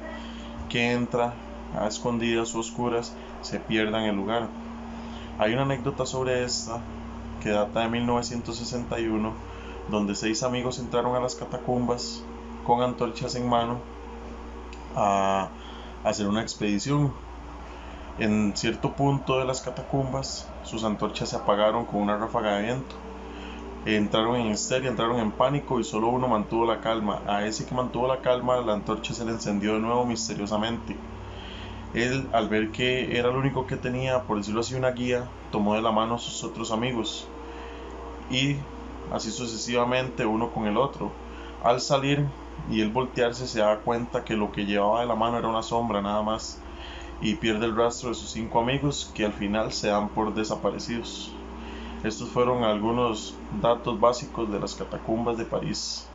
[0.73, 1.35] que entra
[1.79, 4.49] a escondidas o oscuras se pierda en el lugar.
[5.39, 6.81] Hay una anécdota sobre esta
[7.43, 9.33] que data de 1961,
[9.91, 12.25] donde seis amigos entraron a las catacumbas
[12.65, 13.81] con antorchas en mano
[14.97, 15.51] a
[16.05, 17.13] hacer una expedición.
[18.19, 22.95] En cierto punto de las catacumbas, sus antorchas se apagaron con una ráfaga de viento
[23.85, 27.23] entraron en histeria, entraron en pánico y solo uno mantuvo la calma.
[27.27, 30.97] A ese que mantuvo la calma, la antorcha se le encendió de nuevo misteriosamente.
[31.95, 35.75] Él, al ver que era el único que tenía, por decirlo así, una guía, tomó
[35.75, 37.27] de la mano a sus otros amigos
[38.31, 38.57] y
[39.13, 41.11] así sucesivamente uno con el otro.
[41.63, 42.27] Al salir
[42.71, 45.63] y él voltearse se da cuenta que lo que llevaba de la mano era una
[45.63, 46.61] sombra nada más
[47.21, 51.35] y pierde el rastro de sus cinco amigos que al final se dan por desaparecidos.
[52.05, 56.09] Estos fueron algunos datos básicos de las catacumbas de París.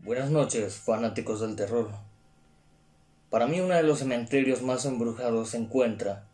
[0.00, 1.88] Buenas noches, fanáticos del terror.
[3.30, 6.26] Para mí uno de los cementerios más embrujados se encuentra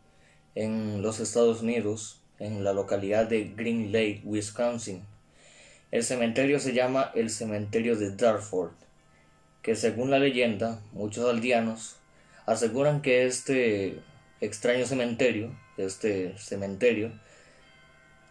[0.55, 5.03] en los Estados Unidos, en la localidad de Green Lake, Wisconsin.
[5.91, 8.73] El cementerio se llama el cementerio de Dartford,
[9.61, 11.97] que según la leyenda, muchos aldeanos
[12.47, 13.99] aseguran que este
[14.41, 17.11] extraño cementerio, este cementerio,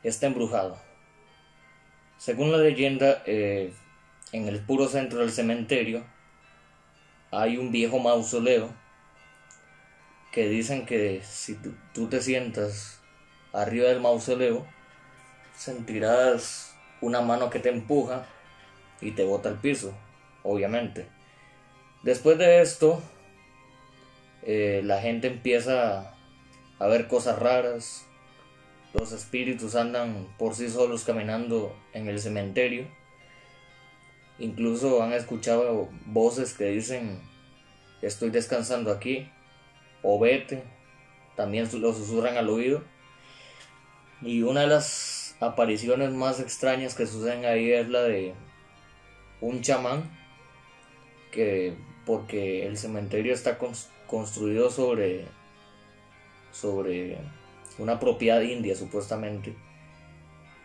[0.02, 0.78] está embrujado.
[2.16, 3.72] Según la leyenda, eh,
[4.32, 6.04] en el puro centro del cementerio
[7.30, 8.70] hay un viejo mausoleo
[10.32, 11.56] que dicen que si
[11.92, 13.00] tú te sientas
[13.52, 14.66] arriba del mausoleo,
[15.56, 18.26] sentirás una mano que te empuja
[19.00, 19.94] y te bota al piso,
[20.42, 21.08] obviamente.
[22.02, 23.02] Después de esto,
[24.42, 26.14] eh, la gente empieza
[26.78, 28.06] a ver cosas raras,
[28.98, 32.86] los espíritus andan por sí solos caminando en el cementerio
[34.38, 37.20] Incluso han escuchado voces que dicen
[38.02, 39.28] estoy descansando aquí
[40.02, 40.62] o vete.
[41.36, 42.82] También lo susurran al oído.
[44.22, 48.34] Y una de las apariciones más extrañas que suceden ahí es la de
[49.40, 50.08] un chamán
[51.32, 53.58] que porque el cementerio está
[54.06, 55.26] construido sobre
[56.52, 57.18] sobre
[57.78, 59.54] una propiedad india supuestamente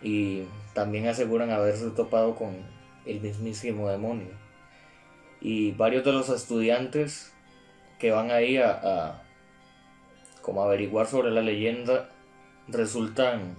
[0.01, 2.55] y también aseguran haberse topado con
[3.05, 4.31] el mismísimo demonio
[5.41, 7.33] y varios de los estudiantes
[7.99, 9.23] que van ahí a, a
[10.41, 12.09] como averiguar sobre la leyenda
[12.67, 13.55] resultan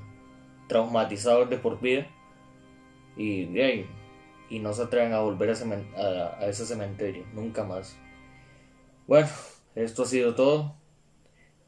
[0.68, 2.06] traumatizados de por vida
[3.16, 3.86] y de
[4.50, 7.96] y no se atreven a volver a, ese cementerio, nunca más.
[9.06, 9.28] Bueno,
[9.74, 10.76] esto ha sido todo.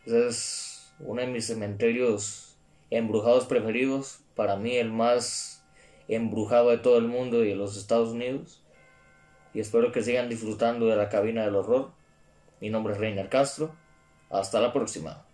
[0.05, 0.65] es
[1.01, 2.57] uno de mis cementerios
[2.91, 4.21] embrujados preferidos.
[4.35, 5.65] Para mí el más
[6.09, 8.63] embrujado de todo el mundo y de los Estados Unidos.
[9.55, 11.93] Y espero que sigan disfrutando de la cabina del horror.
[12.61, 13.75] Mi nombre es Reiner Castro.
[14.31, 15.26] Hasta la próxima.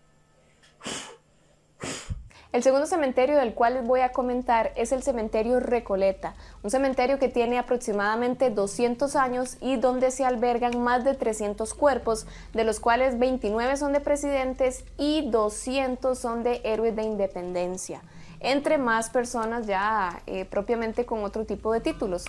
[2.53, 7.19] El segundo cementerio del cual les voy a comentar es el cementerio Recoleta, un cementerio
[7.19, 12.79] que tiene aproximadamente 200 años y donde se albergan más de 300 cuerpos, de los
[12.79, 18.03] cuales 29 son de presidentes y 200 son de héroes de independencia,
[18.41, 22.27] entre más personas ya eh, propiamente con otro tipo de títulos.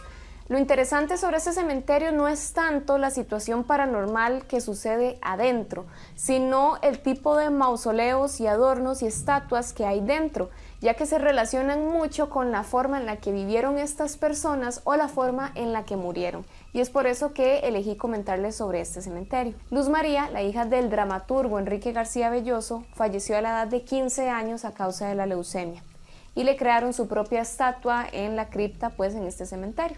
[0.49, 6.77] Lo interesante sobre este cementerio no es tanto la situación paranormal que sucede adentro, sino
[6.81, 10.49] el tipo de mausoleos y adornos y estatuas que hay dentro,
[10.81, 14.97] ya que se relacionan mucho con la forma en la que vivieron estas personas o
[14.97, 16.45] la forma en la que murieron.
[16.73, 19.55] Y es por eso que elegí comentarles sobre este cementerio.
[19.71, 24.29] Luz María, la hija del dramaturgo Enrique García Belloso, falleció a la edad de 15
[24.29, 25.81] años a causa de la leucemia
[26.35, 29.97] y le crearon su propia estatua en la cripta pues en este cementerio.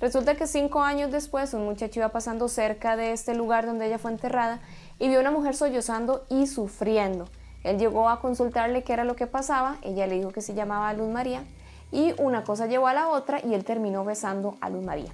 [0.00, 3.98] Resulta que cinco años después un muchacho iba pasando cerca de este lugar donde ella
[3.98, 4.60] fue enterrada
[5.00, 7.24] y vio una mujer sollozando y sufriendo.
[7.64, 10.92] Él llegó a consultarle qué era lo que pasaba, ella le dijo que se llamaba
[10.92, 11.42] Luz María
[11.90, 15.10] y una cosa llevó a la otra y él terminó besando a Luz María.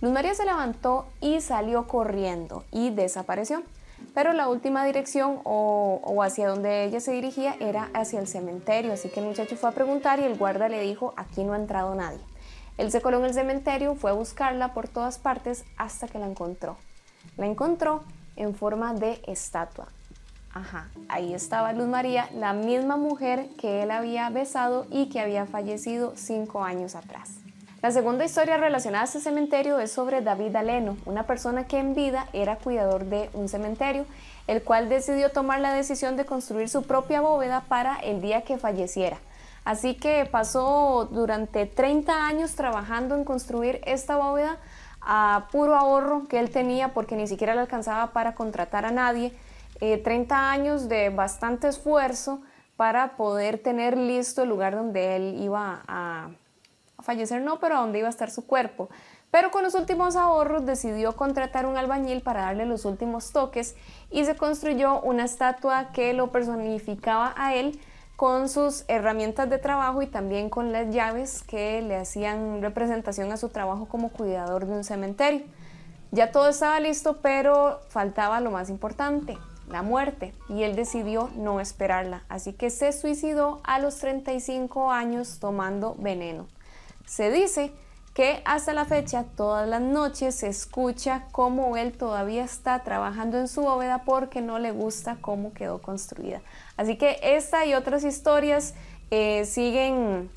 [0.00, 3.62] Luz María se levantó y salió corriendo y desapareció,
[4.12, 9.08] pero la última dirección o, hacia donde ella se dirigía era hacia el cementerio, así
[9.08, 11.94] que el muchacho fue a preguntar y el guarda le dijo, aquí no ha entrado
[11.94, 12.18] nadie.
[12.78, 16.26] Él se coló en el cementerio, fue a buscarla por todas partes hasta que la
[16.26, 16.76] encontró.
[17.36, 18.04] La encontró
[18.36, 19.88] en forma de estatua.
[20.52, 25.44] Ajá, ahí estaba Luz María, la misma mujer que él había besado y que había
[25.44, 27.32] fallecido cinco años atrás.
[27.82, 31.94] La segunda historia relacionada a este cementerio es sobre David Aleno, una persona que en
[31.94, 34.06] vida era cuidador de un cementerio,
[34.46, 38.56] el cual decidió tomar la decisión de construir su propia bóveda para el día que
[38.56, 39.18] falleciera.
[39.66, 44.58] Así que pasó durante 30 años trabajando en construir esta bóveda
[45.00, 49.36] a puro ahorro que él tenía porque ni siquiera le alcanzaba para contratar a nadie.
[49.80, 52.42] 30 eh, años de bastante esfuerzo
[52.76, 56.30] para poder tener listo el lugar donde él iba a,
[56.96, 58.88] a fallecer, no, pero donde iba a estar su cuerpo.
[59.32, 63.74] Pero con los últimos ahorros decidió contratar un albañil para darle los últimos toques
[64.12, 67.80] y se construyó una estatua que lo personificaba a él
[68.16, 73.36] con sus herramientas de trabajo y también con las llaves que le hacían representación a
[73.36, 75.42] su trabajo como cuidador de un cementerio.
[76.12, 79.36] Ya todo estaba listo, pero faltaba lo más importante,
[79.68, 85.38] la muerte, y él decidió no esperarla, así que se suicidó a los 35 años
[85.38, 86.46] tomando veneno.
[87.04, 87.72] Se dice
[88.16, 93.46] que hasta la fecha todas las noches se escucha cómo él todavía está trabajando en
[93.46, 96.40] su bóveda porque no le gusta cómo quedó construida.
[96.78, 98.72] Así que esta y otras historias
[99.10, 100.30] eh, siguen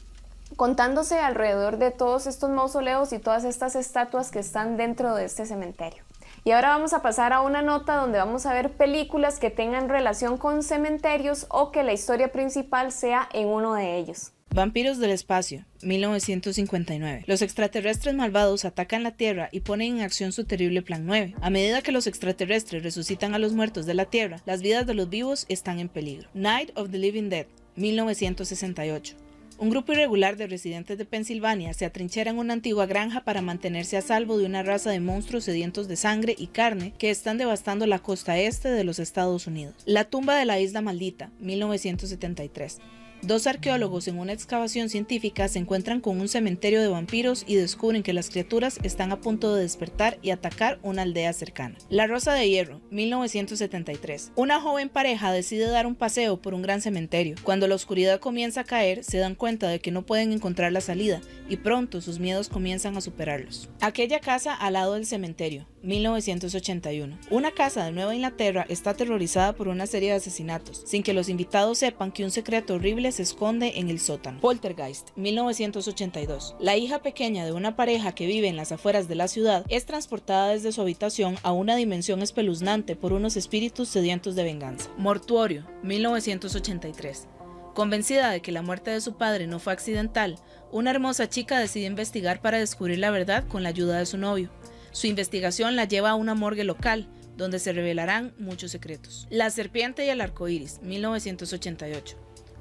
[0.58, 5.46] contándose alrededor de todos estos mausoleos y todas estas estatuas que están dentro de este
[5.46, 6.04] cementerio.
[6.44, 9.88] Y ahora vamos a pasar a una nota donde vamos a ver películas que tengan
[9.88, 14.34] relación con cementerios o que la historia principal sea en uno de ellos.
[14.52, 17.24] Vampiros del espacio, 1959.
[17.28, 21.36] Los extraterrestres malvados atacan la Tierra y ponen en acción su terrible Plan 9.
[21.40, 24.96] A medida que los extraterrestres resucitan a los muertos de la Tierra, las vidas de
[24.96, 26.30] los vivos están en peligro.
[26.34, 27.46] Night of the Living Dead,
[27.76, 29.16] 1968.
[29.60, 33.98] Un grupo irregular de residentes de Pensilvania se atrinchera en una antigua granja para mantenerse
[33.98, 37.86] a salvo de una raza de monstruos sedientos de sangre y carne que están devastando
[37.86, 39.76] la costa este de los Estados Unidos.
[39.86, 42.80] La tumba de la isla maldita, 1973.
[43.22, 48.02] Dos arqueólogos en una excavación científica se encuentran con un cementerio de vampiros y descubren
[48.02, 51.78] que las criaturas están a punto de despertar y atacar una aldea cercana.
[51.90, 54.32] La Rosa de Hierro, 1973.
[54.36, 57.36] Una joven pareja decide dar un paseo por un gran cementerio.
[57.44, 60.82] Cuando la oscuridad comienza a caer, se dan cuenta de que no pueden encontrar la
[60.82, 63.70] salida y pronto sus miedos comienzan a superarlos.
[63.82, 67.18] Aquella casa al lado del cementerio, 1981.
[67.30, 71.28] Una casa de Nueva Inglaterra está aterrorizada por una serie de asesinatos, sin que los
[71.28, 74.40] invitados sepan que un secreto horrible se esconde en el sótano.
[74.40, 76.56] Poltergeist, 1982.
[76.60, 79.86] La hija pequeña de una pareja que vive en las afueras de la ciudad es
[79.86, 84.90] transportada desde su habitación a una dimensión espeluznante por unos espíritus sedientos de venganza.
[84.98, 87.28] Mortuorio, 1983.
[87.74, 90.38] Convencida de que la muerte de su padre no fue accidental,
[90.72, 94.50] una hermosa chica decide investigar para descubrir la verdad con la ayuda de su novio.
[94.92, 97.08] Su investigación la lleva a una morgue local,
[97.38, 99.28] donde se revelarán muchos secretos.
[99.30, 102.18] La serpiente y el arco iris, 1988.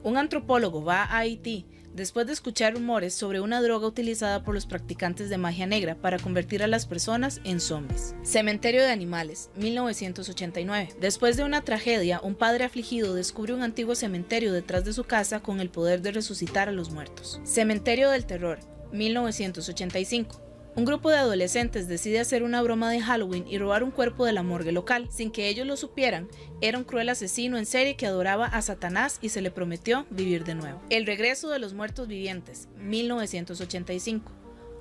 [0.08, 4.64] Un antropólogo va a Haití después de escuchar rumores sobre una droga utilizada por los
[4.64, 8.14] practicantes de magia negra para convertir a las personas en zombies.
[8.22, 10.94] Cementerio de Animales, 1989.
[10.98, 15.40] Después de una tragedia, un padre afligido descubre un antiguo cementerio detrás de su casa
[15.40, 17.38] con el poder de resucitar a los muertos.
[17.44, 18.60] Cementerio del Terror,
[18.92, 20.47] 1985.
[20.78, 24.32] Un grupo de adolescentes decide hacer una broma de Halloween y robar un cuerpo de
[24.32, 25.08] la morgue local.
[25.10, 26.28] Sin que ellos lo supieran,
[26.60, 30.44] era un cruel asesino en serie que adoraba a Satanás y se le prometió vivir
[30.44, 30.80] de nuevo.
[30.88, 34.37] El regreso de los muertos vivientes, 1985.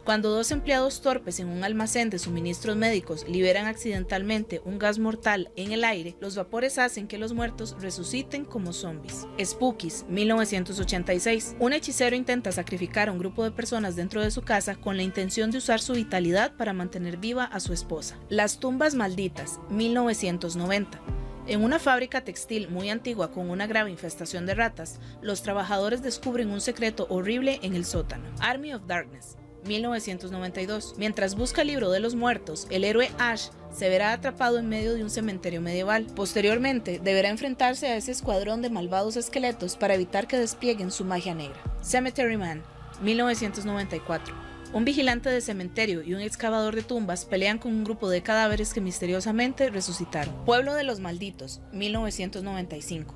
[0.07, 5.51] Cuando dos empleados torpes en un almacén de suministros médicos liberan accidentalmente un gas mortal
[5.57, 9.27] en el aire, los vapores hacen que los muertos resuciten como zombies.
[9.37, 11.57] Spookies, 1986.
[11.59, 15.03] Un hechicero intenta sacrificar a un grupo de personas dentro de su casa con la
[15.03, 18.17] intención de usar su vitalidad para mantener viva a su esposa.
[18.29, 21.01] Las tumbas malditas, 1990.
[21.47, 26.49] En una fábrica textil muy antigua con una grave infestación de ratas, los trabajadores descubren
[26.49, 28.29] un secreto horrible en el sótano.
[28.39, 29.37] Army of Darkness,
[29.67, 30.95] 1992.
[30.97, 34.95] Mientras busca el libro de los muertos, el héroe Ash se verá atrapado en medio
[34.95, 36.07] de un cementerio medieval.
[36.15, 41.35] Posteriormente, deberá enfrentarse a ese escuadrón de malvados esqueletos para evitar que desplieguen su magia
[41.35, 41.61] negra.
[41.81, 42.63] Cemetery Man,
[43.01, 44.33] 1994.
[44.73, 48.73] Un vigilante de cementerio y un excavador de tumbas pelean con un grupo de cadáveres
[48.73, 50.33] que misteriosamente resucitaron.
[50.45, 53.15] Pueblo de los Malditos, 1995.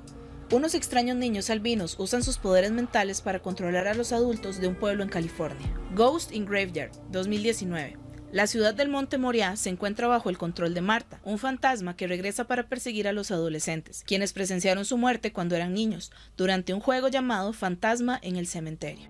[0.52, 4.74] Unos extraños niños albinos usan sus poderes mentales para controlar a los adultos de un
[4.74, 5.66] pueblo en California.
[5.94, 7.96] Ghost in Graveyard, 2019.
[8.32, 12.06] La ciudad del Monte Moriah se encuentra bajo el control de Marta, un fantasma que
[12.06, 16.80] regresa para perseguir a los adolescentes, quienes presenciaron su muerte cuando eran niños, durante un
[16.80, 19.08] juego llamado Fantasma en el Cementerio.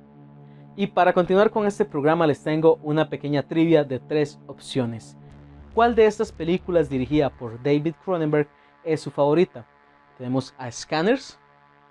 [0.76, 5.16] Y para continuar con este programa les tengo una pequeña trivia de tres opciones.
[5.74, 8.47] ¿Cuál de estas películas dirigida por David Cronenberg
[8.84, 9.66] es su favorita?
[10.22, 11.36] Tenemos a Scanners,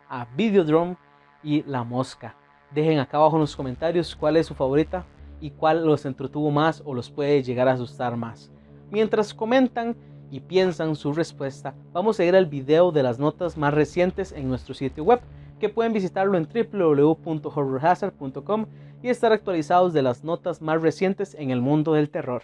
[0.08, 0.96] a Videodrome
[1.44, 2.34] y La Mosca.
[2.74, 5.06] Dejen acá abajo en los comentarios cuál es su favorita
[5.42, 8.50] y cuál los entretuvo más o los puede llegar a asustar más.
[8.90, 9.98] Mientras comentan
[10.32, 14.48] y piensan su respuesta, vamos a ir al video de las notas más recientes en
[14.48, 15.20] nuestro sitio web,
[15.60, 18.66] que pueden visitarlo en www.horrorhazard.com
[19.04, 22.44] y estar actualizados de las notas más recientes en el mundo del terror.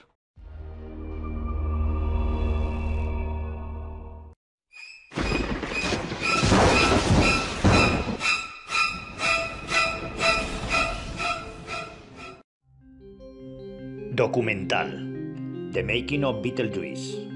[14.18, 15.70] Documental.
[15.74, 17.28] The Making of Beetlejuice.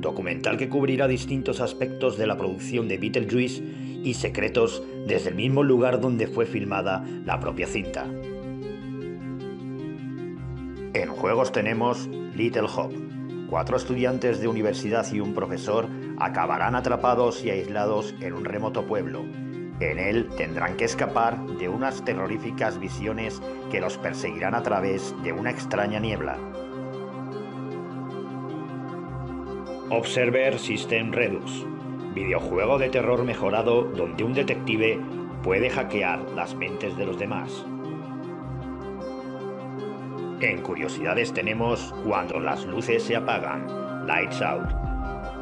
[0.00, 3.62] Documental que cubrirá distintos aspectos de la producción de Beetlejuice
[4.02, 8.08] y secretos desde el mismo lugar donde fue filmada la propia cinta.
[10.92, 12.96] En juegos tenemos Little Hope.
[13.48, 15.86] Cuatro estudiantes de universidad y un profesor
[16.18, 19.24] acabarán atrapados y aislados en un remoto pueblo.
[19.80, 25.32] En él tendrán que escapar de unas terroríficas visiones que los perseguirán a través de
[25.32, 26.38] una extraña niebla.
[29.90, 31.66] Observer System Redux,
[32.14, 35.00] videojuego de terror mejorado donde un detective
[35.42, 37.66] puede hackear las mentes de los demás.
[40.40, 44.68] En curiosidades tenemos Cuando las luces se apagan, Lights Out.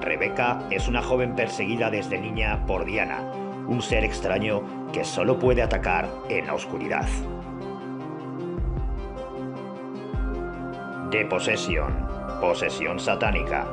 [0.00, 5.62] Rebecca es una joven perseguida desde niña por Diana, un ser extraño que solo puede
[5.62, 7.06] atacar en la oscuridad.
[11.10, 12.06] De posesión,
[12.40, 13.66] posesión satánica.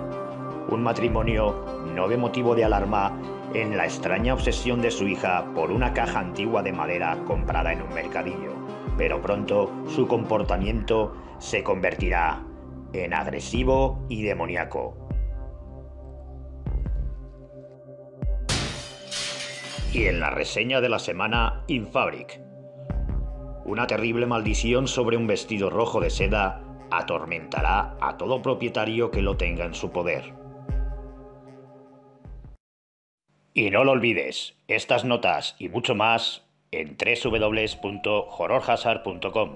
[0.69, 1.65] Un matrimonio
[1.95, 3.13] no ve motivo de alarma
[3.53, 7.81] en la extraña obsesión de su hija por una caja antigua de madera comprada en
[7.81, 8.53] un mercadillo,
[8.97, 12.43] pero pronto su comportamiento se convertirá
[12.93, 15.09] en agresivo y demoníaco.
[19.93, 22.39] Y en la reseña de la semana, Infabric.
[23.65, 29.37] Una terrible maldición sobre un vestido rojo de seda atormentará a todo propietario que lo
[29.37, 30.33] tenga en su poder.
[33.53, 39.55] Y no lo olvides, estas notas y mucho más en www.horrorhazard.com.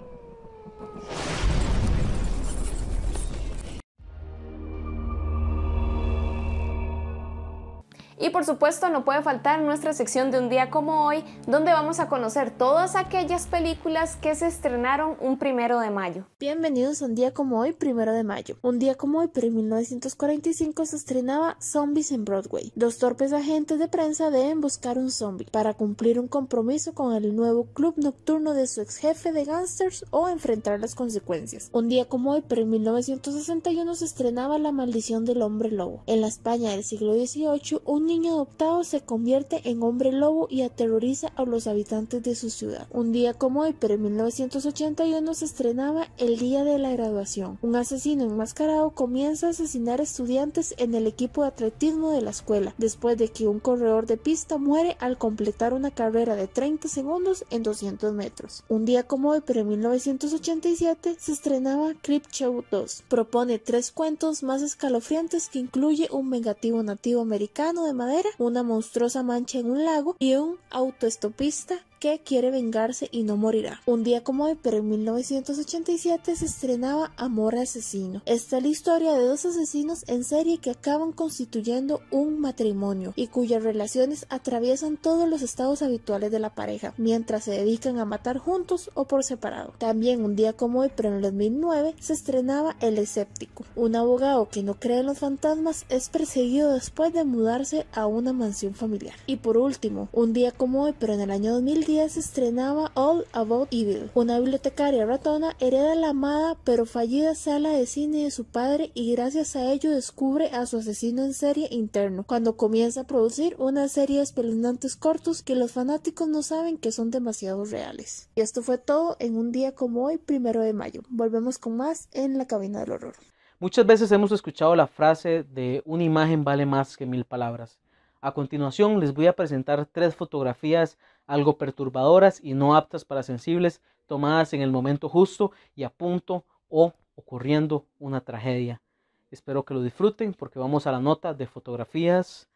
[8.23, 11.99] Y por supuesto no puede faltar nuestra sección de un día como hoy, donde vamos
[11.99, 16.25] a conocer todas aquellas películas que se estrenaron un primero de mayo.
[16.39, 18.55] Bienvenidos a un día como hoy, primero de mayo.
[18.61, 22.71] Un día como hoy, pero en 1945 se estrenaba Zombies en Broadway.
[22.75, 27.35] Dos torpes agentes de prensa deben buscar un zombie para cumplir un compromiso con el
[27.35, 31.69] nuevo club nocturno de su ex jefe de gangsters o enfrentar las consecuencias.
[31.73, 36.03] Un día como hoy, pero en 1961 se estrenaba La maldición del hombre lobo.
[36.05, 40.61] En la España del siglo XVIII, un niño adoptado se convierte en hombre lobo y
[40.61, 42.87] aterroriza a los habitantes de su ciudad.
[42.91, 47.57] Un día como hoy, pero en 1981 se estrenaba El Día de la Graduación.
[47.63, 52.75] Un asesino enmascarado comienza a asesinar estudiantes en el equipo de atletismo de la escuela,
[52.77, 57.45] después de que un corredor de pista muere al completar una carrera de 30 segundos
[57.49, 58.63] en 200 metros.
[58.69, 61.93] Un día como hoy, pero en 1987 se estrenaba
[62.31, 63.03] Show 2.
[63.07, 67.93] Propone tres cuentos más escalofriantes que incluye un vengativo nativo americano de
[68.37, 73.79] una monstruosa mancha en un lago y un autoestopista que quiere vengarse y no morirá.
[73.85, 78.21] Un día como hoy, pero en 1987 se estrenaba Amor Asesino.
[78.25, 83.27] Esta es la historia de dos asesinos en serie que acaban constituyendo un matrimonio y
[83.27, 88.37] cuyas relaciones atraviesan todos los estados habituales de la pareja, mientras se dedican a matar
[88.37, 89.73] juntos o por separado.
[89.77, 93.63] También un día como hoy, pero en el 2009, se estrenaba El Escéptico.
[93.77, 98.33] Un abogado que no cree en los fantasmas es perseguido después de mudarse a una
[98.33, 99.15] mansión familiar.
[99.25, 103.25] Y por último, un día como hoy, pero en el año 2010, se estrenaba All
[103.33, 104.09] About Evil.
[104.15, 109.11] Una bibliotecaria ratona hereda la amada pero fallida sala de cine de su padre y
[109.11, 113.87] gracias a ello descubre a su asesino en serie interno, cuando comienza a producir una
[113.89, 118.27] serie de espeluznantes cortos que los fanáticos no saben que son demasiado reales.
[118.35, 121.01] Y esto fue todo en un día como hoy, primero de mayo.
[121.09, 123.13] Volvemos con más en la cabina del horror.
[123.59, 127.82] Muchas veces hemos escuchado la frase de una imagen vale más que mil palabras.
[128.23, 130.97] A continuación les voy a presentar tres fotografías
[131.27, 136.45] algo perturbadoras y no aptas para sensibles, tomadas en el momento justo y a punto
[136.69, 138.81] o ocurriendo una tragedia.
[139.29, 142.49] Espero que lo disfruten porque vamos a la nota de fotografías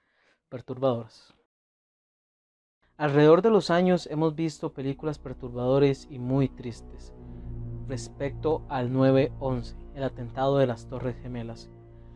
[0.47, 1.33] perturbadoras.
[2.95, 7.13] Alrededor de los años hemos visto películas perturbadoras y muy tristes
[7.89, 11.69] respecto al 9-11, el atentado de las Torres Gemelas.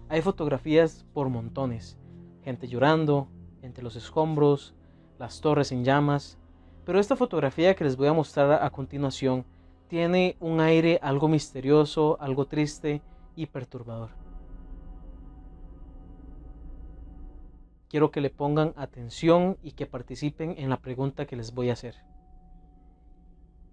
[0.07, 1.97] Hay fotografías por montones,
[2.45, 3.27] gente llorando
[3.61, 4.73] entre los escombros,
[5.19, 6.37] las torres en llamas,
[6.85, 9.45] pero esta fotografía que les voy a mostrar a continuación
[9.87, 13.01] tiene un aire algo misterioso, algo triste
[13.35, 14.09] y perturbador.
[17.89, 21.73] Quiero que le pongan atención y que participen en la pregunta que les voy a
[21.73, 21.95] hacer.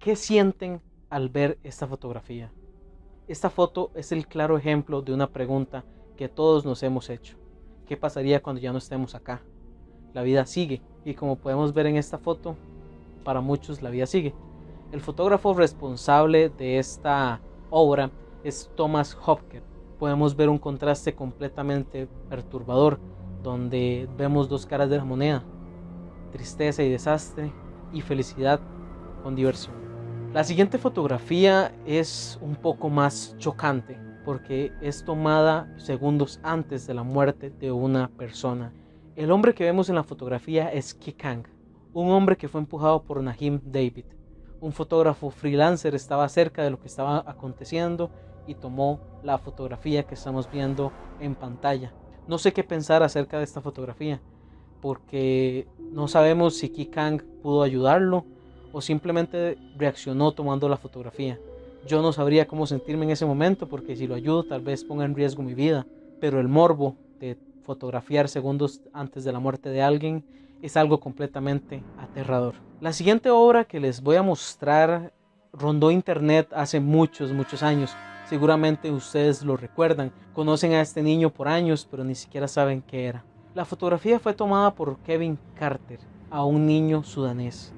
[0.01, 2.53] ¿Qué sienten al ver esta fotografía?
[3.29, 5.85] Esta foto es el claro ejemplo de una pregunta
[6.17, 7.37] que todos nos hemos hecho.
[7.87, 9.41] ¿Qué pasaría cuando ya no estemos acá?
[10.15, 12.57] La vida sigue y como podemos ver en esta foto,
[13.25, 14.35] para muchos la vida sigue.
[14.93, 17.41] El fotógrafo responsable de esta
[17.71, 18.11] obra
[18.45, 19.65] es Thomas Hopkins.
[19.99, 22.99] Podemos ver un contraste completamente perturbador,
[23.43, 25.45] donde vemos dos caras de la moneda,
[26.33, 27.53] tristeza y desastre,
[27.93, 28.61] y felicidad
[29.23, 29.75] con diversión.
[30.33, 37.03] La siguiente fotografía es un poco más chocante, porque es tomada segundos antes de la
[37.03, 38.73] muerte de una persona.
[39.19, 41.43] El hombre que vemos en la fotografía es Kikang,
[41.93, 44.05] un hombre que fue empujado por Nahim David.
[44.61, 48.13] Un fotógrafo freelancer estaba cerca de lo que estaba aconteciendo
[48.47, 51.93] y tomó la fotografía que estamos viendo en pantalla.
[52.29, 54.21] No sé qué pensar acerca de esta fotografía,
[54.81, 58.25] porque no sabemos si Ki Kang pudo ayudarlo
[58.71, 61.41] o simplemente reaccionó tomando la fotografía.
[61.89, 65.05] Yo no sabría cómo sentirme en ese momento porque si lo ayudo tal vez ponga
[65.05, 65.89] en riesgo mi vida,
[66.21, 67.37] pero el morbo de
[67.69, 70.25] fotografiar segundos antes de la muerte de alguien
[70.63, 72.55] es algo completamente aterrador.
[72.81, 75.13] La siguiente obra que les voy a mostrar
[75.53, 77.95] rondó internet hace muchos, muchos años.
[78.25, 80.13] Seguramente ustedes lo recuerdan.
[80.33, 83.27] Conocen a este niño por años, pero ni siquiera saben qué era.
[83.55, 86.01] La fotografía fue tomada por Kevin Carter,
[86.31, 87.75] a un niño sudanés.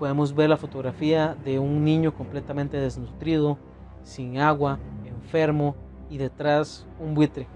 [0.00, 3.56] Podemos ver la fotografía de un niño completamente desnutrido,
[4.02, 5.76] sin agua, enfermo
[6.10, 7.46] y detrás un buitre,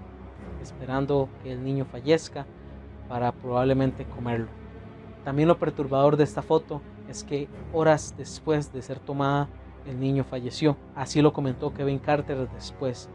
[0.66, 2.46] esperando que el niño fallezca
[3.08, 4.48] para probablemente comerlo.
[5.24, 9.48] También lo perturbador de esta foto es que horas después de ser tomada,
[9.86, 10.76] el niño falleció.
[10.94, 13.08] Así lo comentó Kevin Carter después.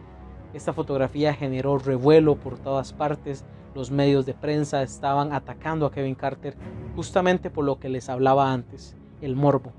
[0.54, 3.45] Esta fotografía generó revuelo por todas partes.
[3.76, 6.56] Los medios de prensa estaban atacando a Kevin Carter
[6.95, 9.72] justamente por lo que les hablaba antes, el morbo.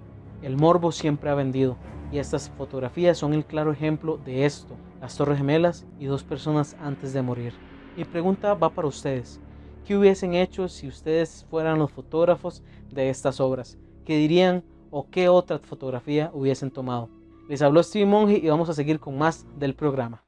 [0.43, 1.77] El morbo siempre ha vendido
[2.11, 6.77] y estas fotografías son el claro ejemplo de esto, las Torres Gemelas y dos personas
[6.81, 7.53] antes de morir.
[7.97, 9.41] Mi pregunta va para ustedes.
[9.85, 13.77] ¿Qué hubiesen hecho si ustedes fueran los fotógrafos de estas obras?
[14.07, 17.11] ¿Qué dirían o qué otra fotografía hubiesen tomado?
[17.49, 20.23] Les habló Steve Monge y vamos a seguir con más del programa.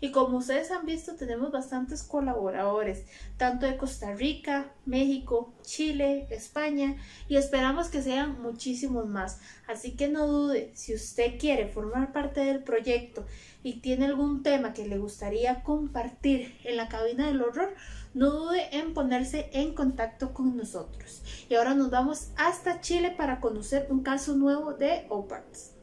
[0.00, 3.04] Y como ustedes han visto, tenemos bastantes colaboradores,
[3.36, 6.96] tanto de Costa Rica, México, Chile, España,
[7.28, 9.40] y esperamos que sean muchísimos más.
[9.66, 13.26] Así que no dude, si usted quiere formar parte del proyecto
[13.64, 17.74] y tiene algún tema que le gustaría compartir en la cabina del horror,
[18.14, 21.22] no dude en ponerse en contacto con nosotros.
[21.48, 25.74] Y ahora nos vamos hasta Chile para conocer un caso nuevo de OPARTS.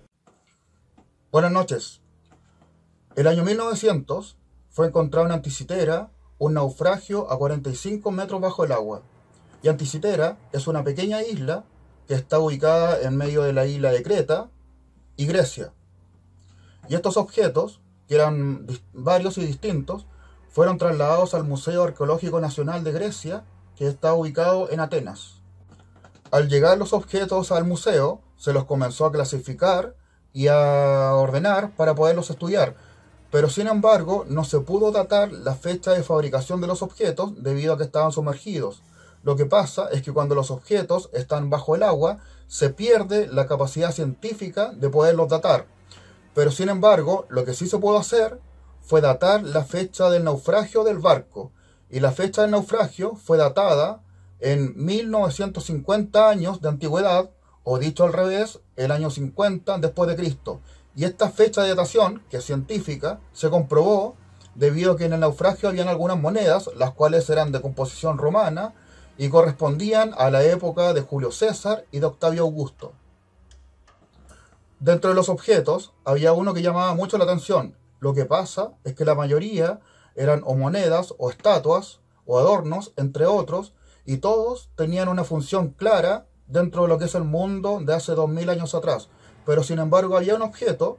[1.32, 2.05] Buenas noches.
[3.16, 4.36] El año 1900
[4.70, 9.04] fue encontrada una anticitera, un naufragio a 45 metros bajo el agua.
[9.64, 11.64] Y Anticitera es una pequeña isla
[12.10, 14.50] que está ubicada en medio de la isla de Creta
[15.16, 15.72] y Grecia.
[16.90, 20.06] Y estos objetos, que eran varios y distintos,
[20.50, 23.46] fueron trasladados al Museo Arqueológico Nacional de Grecia,
[23.78, 25.42] que está ubicado en Atenas.
[26.32, 29.96] Al llegar los objetos al museo, se los comenzó a clasificar
[30.34, 32.76] y a ordenar para poderlos estudiar,
[33.32, 37.74] pero sin embargo no se pudo datar la fecha de fabricación de los objetos debido
[37.74, 38.82] a que estaban sumergidos.
[39.24, 43.48] Lo que pasa es que cuando los objetos están bajo el agua, se pierde la
[43.48, 45.66] capacidad científica de poderlos datar.
[46.36, 48.40] Pero sin embargo, lo que sí se pudo hacer
[48.82, 51.52] fue datar la fecha del naufragio del barco.
[51.90, 54.02] Y la fecha del naufragio fue datada
[54.40, 57.32] en 1950 años de antigüedad,
[57.64, 60.62] o dicho al revés, el año 50 después de Cristo.
[60.96, 64.16] Y esta fecha de datación, que es científica, se comprobó
[64.56, 68.74] debido a que en el naufragio habían algunas monedas, las cuales eran de composición romana
[69.18, 72.94] y correspondían a la época de Julio César y de Octavio Augusto.
[74.80, 77.76] Dentro de los objetos había uno que llamaba mucho la atención.
[78.00, 79.82] Lo que pasa es que la mayoría
[80.16, 83.74] eran o monedas o estatuas o adornos, entre otros,
[84.06, 88.14] y todos tenían una función clara dentro de lo que es el mundo de hace
[88.14, 89.10] dos mil años atrás
[89.46, 90.98] pero sin embargo había un objeto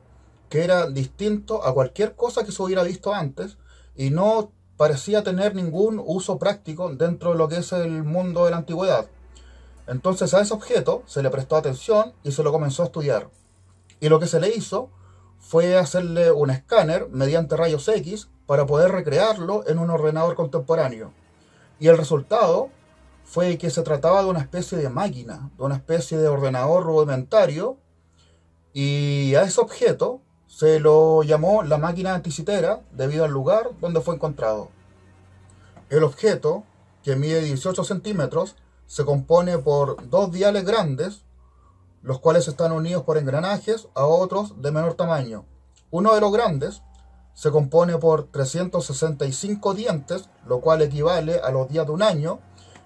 [0.49, 3.59] que era distinto a cualquier cosa que se hubiera visto antes
[3.97, 8.51] y no parecía tener ningún uso práctico dentro de lo que es el mundo de
[8.53, 9.07] la antigüedad.
[9.87, 13.31] Entonces a ese objeto se le prestó atención y se lo comenzó a estudiar.
[14.01, 14.91] Y lo que se le hizo
[15.39, 21.13] fue hacerle un escáner mediante rayos X para poder recrearlo en un ordenador contemporáneo.
[21.79, 22.69] Y el resultado
[23.25, 27.77] fue que se trataba de una especie de máquina, de una especie de ordenador rudimentario
[28.79, 34.17] y a ese objeto se lo llamó la máquina anticitera debido al lugar donde fue
[34.17, 34.69] encontrado.
[35.89, 36.63] El objeto,
[37.03, 38.55] que mide 18 centímetros,
[38.87, 41.23] se compone por dos diales grandes,
[42.03, 45.47] los cuales están unidos por engranajes a otros de menor tamaño.
[45.91, 46.83] Uno de los grandes
[47.33, 52.41] se compone por 365 dientes, lo cual equivale a los días de un año,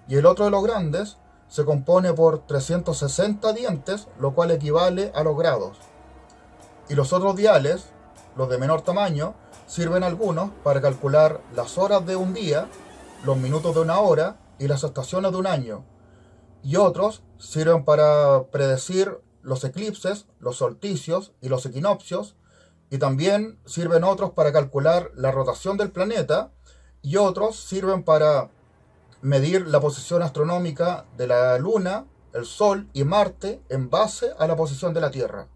[0.07, 1.17] y el otro de los grandes
[1.51, 5.77] se compone por 360 dientes, lo cual equivale a los grados.
[6.87, 7.87] Y los otros diales,
[8.37, 9.35] los de menor tamaño,
[9.67, 12.69] sirven algunos para calcular las horas de un día,
[13.25, 15.83] los minutos de una hora y las estaciones de un año.
[16.63, 22.37] Y otros sirven para predecir los eclipses, los solsticios y los equinoccios.
[22.89, 26.53] Y también sirven otros para calcular la rotación del planeta.
[27.01, 28.51] Y otros sirven para
[29.21, 34.55] medir la posición astronómica de la Luna, el Sol y Marte en base a la
[34.55, 35.47] posición de la Tierra.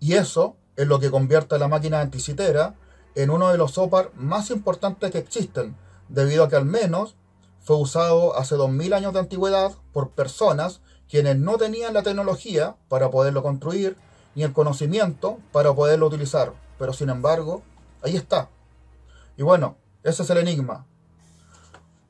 [0.00, 2.74] Y eso es lo que convierte la máquina anticitera
[3.14, 5.76] en uno de los SOPAR más importantes que existen,
[6.08, 7.16] debido a que al menos
[7.60, 13.10] fue usado hace 2000 años de antigüedad por personas quienes no tenían la tecnología para
[13.10, 13.96] poderlo construir
[14.34, 16.52] ni el conocimiento para poderlo utilizar.
[16.78, 17.62] Pero sin embargo,
[18.02, 18.50] ahí está.
[19.36, 20.86] Y bueno, ese es el enigma.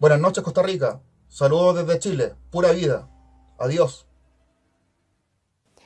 [0.01, 1.01] Buenas noches Costa Rica.
[1.29, 2.35] Saludos desde Chile.
[2.51, 3.09] Pura vida.
[3.59, 4.09] Adiós.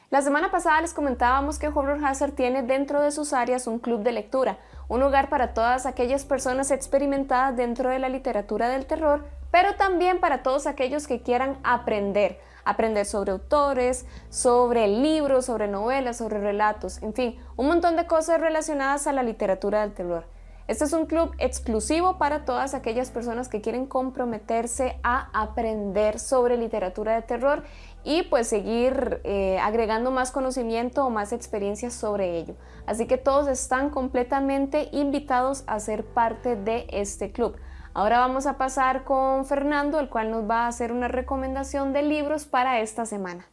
[0.08, 4.02] La semana pasada les comentábamos que Horror Hazard tiene dentro de sus áreas un club
[4.02, 9.26] de lectura, un lugar para todas aquellas personas experimentadas dentro de la literatura del terror,
[9.50, 16.16] pero también para todos aquellos que quieran aprender, aprender sobre autores, sobre libros, sobre novelas,
[16.16, 20.24] sobre relatos, en fin, un montón de cosas relacionadas a la literatura del terror.
[20.68, 26.58] Este es un club exclusivo para todas aquellas personas que quieren comprometerse a aprender sobre
[26.58, 27.62] literatura de terror
[28.04, 32.54] y pues seguir eh, agregando más conocimiento o más experiencias sobre ello.
[32.84, 37.56] Así que todos están completamente invitados a ser parte de este club.
[37.94, 42.02] Ahora vamos a pasar con Fernando, el cual nos va a hacer una recomendación de
[42.02, 43.46] libros para esta semana.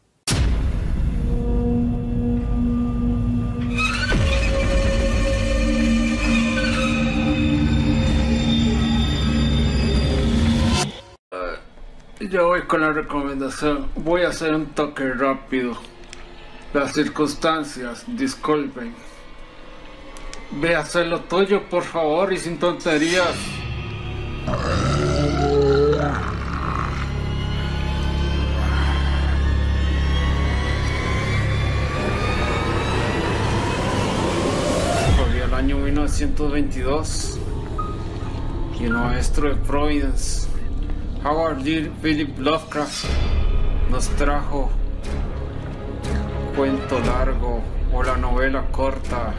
[12.63, 13.87] Con la recomendación.
[13.95, 15.77] Voy a hacer un toque rápido.
[16.73, 18.93] Las circunstancias, disculpen.
[20.51, 23.35] Ve a hacer lo tuyo, por favor, y sin tonterías.
[35.17, 37.37] Corría el año 1922
[38.79, 40.54] y el maestro de Providence
[41.25, 41.89] Howard D.
[42.03, 43.05] Philip Lovecraft
[43.89, 44.69] nos trajo
[46.55, 49.33] cuento largo o la novela corta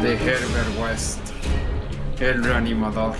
[0.00, 1.18] de Herbert West,
[2.18, 3.14] El reanimador,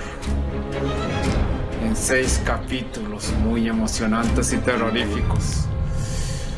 [1.85, 5.67] en seis capítulos muy emocionantes y terroríficos.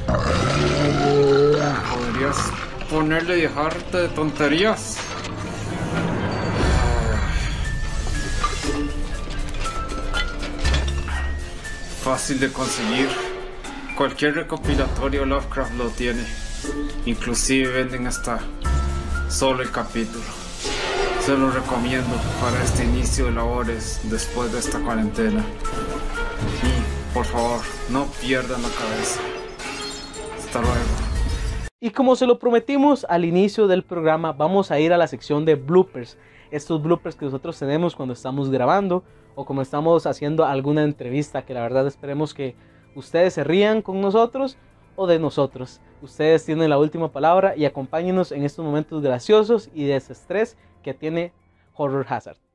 [0.07, 2.37] ¿Podrías
[2.89, 4.99] ponerle y dejarte de tonterías?
[12.07, 13.09] Fácil de conseguir.
[13.97, 16.23] Cualquier recopilatorio Lovecraft lo tiene.
[17.05, 18.39] Inclusive venden hasta
[19.29, 20.23] solo el capítulo.
[21.19, 25.45] Se lo recomiendo para este inicio de labores después de esta cuarentena.
[26.63, 27.59] Y por favor,
[27.91, 29.21] no pierdan la cabeza.
[30.39, 30.77] Hasta luego.
[31.81, 35.45] Y como se lo prometimos al inicio del programa, vamos a ir a la sección
[35.45, 36.17] de bloopers.
[36.53, 39.03] Estos bloopers que nosotros tenemos cuando estamos grabando
[39.37, 42.57] o como estamos haciendo alguna entrevista, que la verdad esperemos que
[42.97, 44.59] ustedes se rían con nosotros
[44.97, 45.81] o de nosotros.
[46.03, 50.95] Ustedes tienen la última palabra y acompáñenos en estos momentos graciosos y de estrés que
[50.95, 51.33] tiene
[51.75, 52.46] Horror Hazard.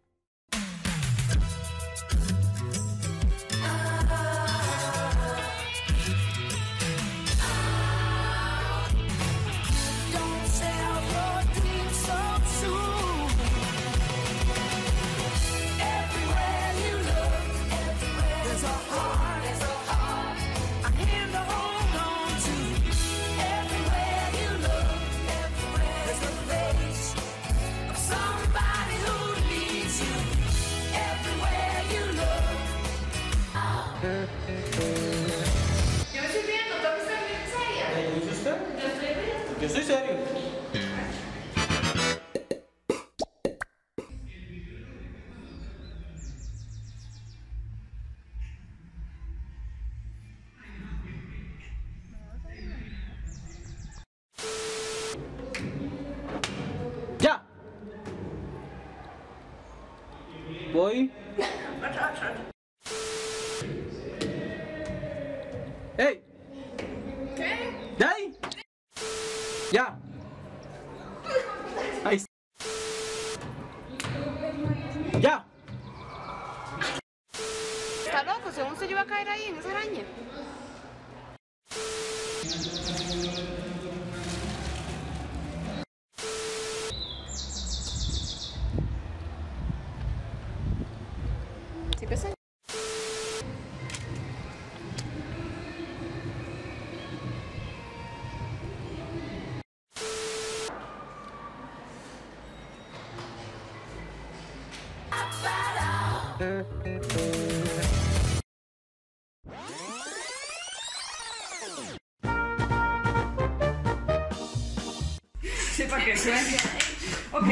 [117.31, 117.47] Ok.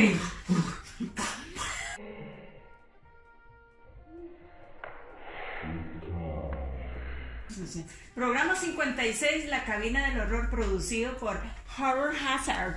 [8.16, 11.40] Programa 56, La cabina del horror, producido por
[11.78, 12.76] Horror Hazard.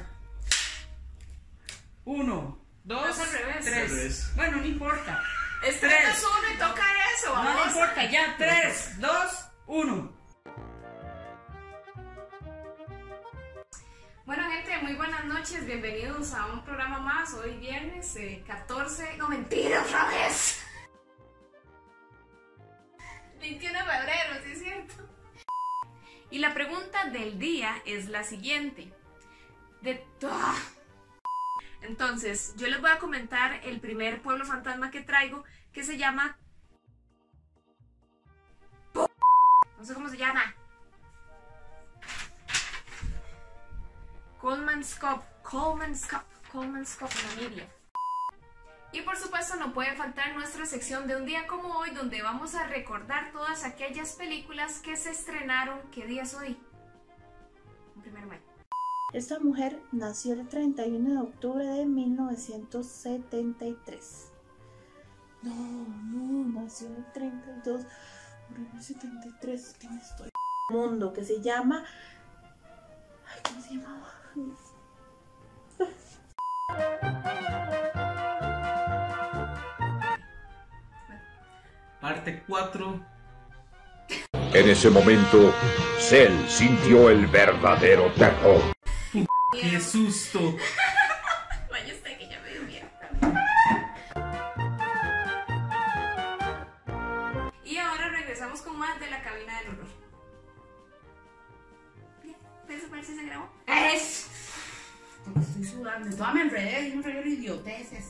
[2.05, 3.65] Uno, dos, al revés.
[3.65, 3.77] tres.
[3.77, 4.33] Al revés.
[4.35, 5.23] Bueno, no importa.
[5.65, 5.93] Es Tres.
[6.03, 6.85] tres es uno y toca
[7.17, 8.35] eso, No, no importa, ya.
[8.37, 10.13] Tres, dos, uno.
[14.93, 15.65] Muy buenas noches.
[15.65, 17.33] Bienvenidos a un programa más.
[17.33, 19.17] Hoy viernes eh, 14.
[19.17, 20.63] No, mentira, otra vez.
[23.41, 24.95] 21 de febrero, sí es cierto.
[26.31, 28.93] Y la pregunta del día es la siguiente.
[29.81, 30.05] De.
[31.81, 36.37] Entonces, yo les voy a comentar el primer pueblo fantasma que traigo, que se llama...
[38.95, 40.55] No sé cómo se llama.
[44.43, 47.69] Colemanskop, Colemanskop, Colemanskop, Namibia.
[48.91, 52.57] Y por supuesto no puede faltar nuestra sección de un día como hoy, donde vamos
[52.57, 55.79] a recordar todas aquellas películas que se estrenaron.
[55.93, 56.59] ¿Qué día es hoy?
[57.95, 58.43] Un primer mayo.
[59.13, 64.33] Esta mujer nació el 31 de octubre de 1973.
[65.43, 69.77] No, no, nació el 32 de 73.
[69.79, 70.31] ¿Quién estoy?
[70.69, 71.85] Mundo que se llama.
[73.29, 74.22] Ay, ¿cómo se llamaba?
[82.01, 83.01] Parte 4.
[84.55, 85.55] En ese momento,
[85.99, 88.61] Cell sintió el verdadero terror.
[89.53, 90.57] ¡Qué susto!
[91.71, 92.89] Vaya usted que ya me dio miedo.
[97.65, 99.82] Y ahora regresamos con más de la cabina del horror.
[103.03, 103.49] ¿Puedes ver si se grabó?
[103.67, 104.27] ¡Es!
[105.25, 106.17] Porque estoy sudando.
[106.17, 108.05] Toda me enredé y un reguero de idioteces.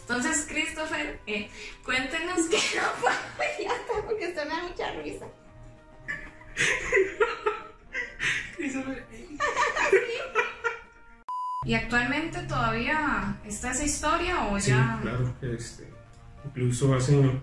[0.00, 1.48] Entonces, Christopher, eh,
[1.84, 3.14] cuéntenos que no puedo
[4.06, 5.26] porque usted me da mucha risa.
[11.64, 14.98] ¿Y actualmente todavía está esa historia o Sí, ya?
[15.00, 15.86] claro, este,
[16.44, 17.12] incluso hace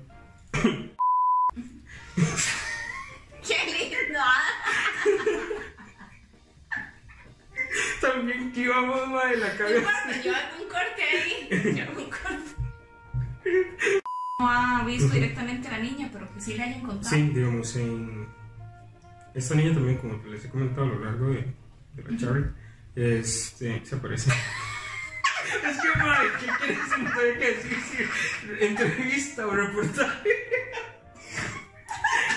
[3.48, 4.20] ¡Qué lindo!
[8.14, 9.78] También que íbamos más de la No cabeza.
[9.80, 11.48] importa, yo hago un corte ahí.
[11.78, 14.02] Yo hago un corte.
[14.40, 17.10] No ha visto directamente a la niña, pero que sí le hayan contado.
[17.10, 18.28] Sí, digamos, en
[19.34, 21.54] esta niña también, como les he comentado a lo largo de,
[21.96, 22.52] de la charla,
[22.96, 24.32] este, se aparece.
[25.70, 27.78] es que, madre, ¿qué quieres entender que decir?
[28.58, 30.30] Si entrevista o reportaje.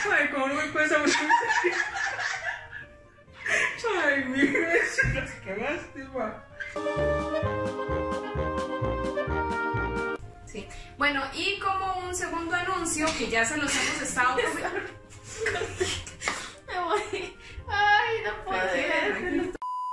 [0.08, 1.08] Madre, ¿cómo no me puedes hablar?
[4.04, 6.44] Ay, mira, eso las cagaste, ma.
[10.46, 10.66] Sí.
[10.98, 14.36] Bueno, y como un segundo anuncio, que ya se los hemos estado.
[16.66, 17.34] Me voy.
[17.68, 18.60] Ay, no puedo.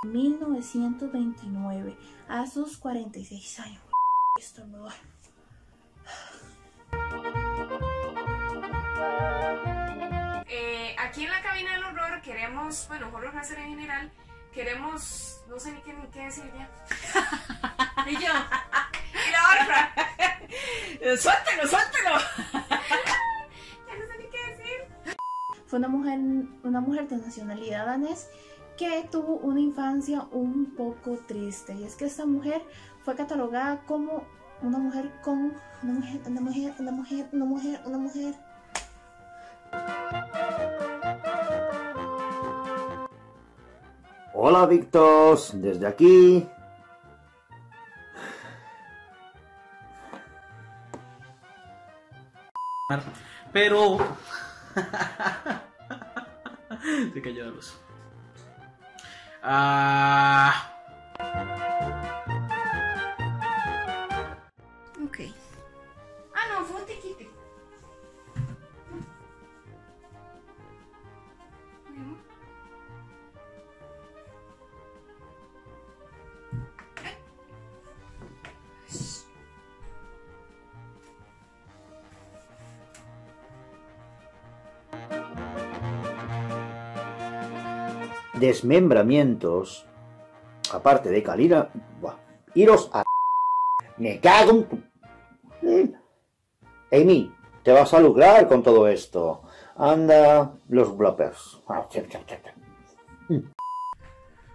[0.04, 3.82] 1929, a sus 46 años.
[4.38, 4.94] Esto no va.
[11.10, 14.12] Eh, aquí en la cabina del horror queremos, bueno, horror láser en general,
[14.54, 16.70] queremos, no sé ni qué, ni qué decir ya.
[18.08, 18.20] Y yo.
[19.12, 19.94] Y la otra.
[21.18, 22.12] ¡Suéltelo, suéltelo!
[23.88, 25.16] Ya no sé ni qué decir.
[25.66, 26.20] Fue una mujer,
[26.64, 28.30] una mujer de nacionalidad danés
[28.78, 31.74] que tuvo una infancia un poco triste.
[31.74, 32.62] Y es que esta mujer
[33.04, 34.28] fue catalogada como
[34.62, 38.36] una mujer con una mujer, una mujer, una mujer, una mujer, una mujer.
[44.42, 46.48] Hola Victos, desde aquí.
[53.52, 53.98] Pero.
[57.14, 57.78] Se cayó la luz.
[59.44, 60.70] Ah.
[88.40, 89.86] Desmembramientos.
[90.72, 91.70] Aparte de Calira.
[92.00, 92.16] Buah,
[92.56, 93.04] iros a.
[93.98, 94.64] Me cago en.
[94.68, 94.84] tu-.
[96.92, 97.32] Amy,
[97.64, 99.44] te vas a lucrar con todo esto.
[99.76, 101.60] Anda, los bloppers.
[101.68, 101.88] Ah,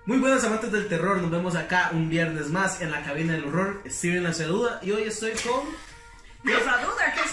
[0.07, 3.47] Muy buenas amantes del terror, nos vemos acá un viernes más en la cabina del
[3.47, 3.83] horror.
[3.87, 5.65] Steven la saluda y hoy estoy con.
[6.43, 7.33] Nos la duda, ¿qué es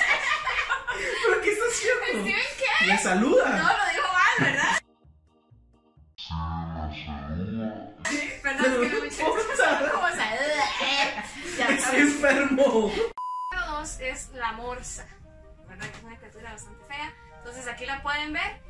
[1.26, 2.06] ¿Pero qué está haciendo?
[2.30, 2.88] ¿Steven qué?
[2.88, 3.58] ¡Me saluda!
[3.58, 3.81] No,
[14.82, 15.06] morsa,
[15.70, 15.86] ¿verdad?
[15.92, 17.14] Que es una criatura bastante fea.
[17.38, 18.62] Entonces aquí la pueden ver.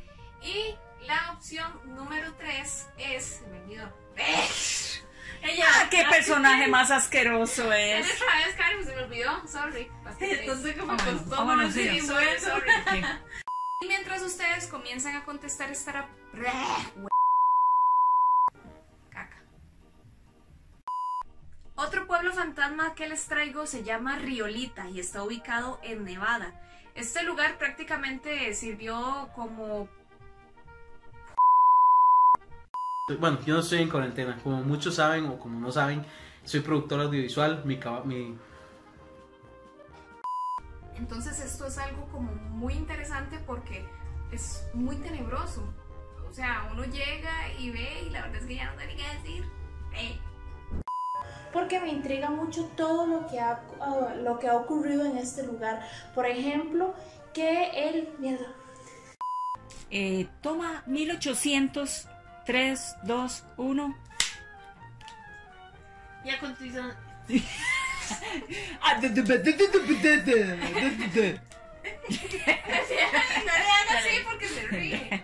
[0.41, 3.23] Y la opción número tres es.
[3.23, 3.97] Se me olvidó.
[5.43, 5.65] Ella.
[5.69, 8.13] Ah, qué personaje más asqueroso Dale es.
[8.13, 9.47] otra vez, Karen, se me olvidó.
[9.47, 9.89] Sorry.
[10.19, 11.35] Entonces, ¿cómo me costó?
[11.39, 13.01] Ah, no decir sorry.
[13.83, 16.07] Y mientras ustedes comienzan a contestar esta.
[21.83, 26.53] Otro pueblo fantasma que les traigo se llama Riolita y está ubicado en Nevada.
[26.93, 29.89] Este lugar prácticamente sirvió como...
[33.19, 34.37] Bueno, yo no estoy en cuarentena.
[34.43, 36.05] Como muchos saben o como no saben,
[36.43, 37.65] soy productor audiovisual.
[37.65, 38.37] Mi, mi
[40.97, 43.83] Entonces esto es algo como muy interesante porque
[44.31, 45.63] es muy tenebroso.
[46.29, 49.17] O sea, uno llega y ve y la verdad es que ya no ni qué
[49.17, 49.45] decir.
[49.95, 50.19] Eh,
[51.51, 55.43] porque me intriga mucho todo lo que ha, ah, lo que ha ocurrido en este
[55.43, 55.81] lugar.
[56.15, 56.95] Por ejemplo,
[57.33, 58.09] que el...
[58.19, 58.47] Mierda.
[59.89, 62.07] Eh, toma 1800,
[62.45, 63.97] 3, 2, 1.
[66.23, 66.95] Y a continuación...
[72.27, 75.23] no le hagas así porque se ríe.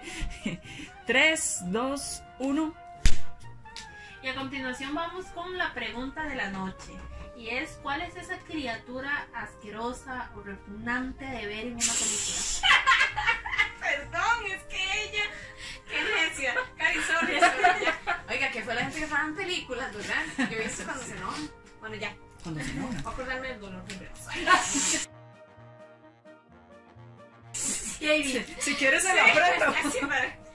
[1.06, 2.87] 3, 2, 1.
[4.28, 6.92] Y a continuación vamos con la pregunta de la noche.
[7.38, 12.38] Y es, ¿cuál es esa criatura asquerosa o repugnante de ver en una película?
[13.80, 15.24] Perdón, es que ella.
[15.90, 16.56] Qué necia.
[16.76, 18.26] Cari, sorry, sorry, ya.
[18.30, 20.26] Oiga, que fue la gente que en películas, ¿verdad?
[20.38, 21.50] Yo he visto cuando se enojan.
[21.80, 22.14] Bueno, ya.
[22.44, 23.04] Cuando se enojan.
[23.04, 24.12] Voy a acordarme del dolor primero.
[27.54, 29.74] Si, si quieres se lo aprieto.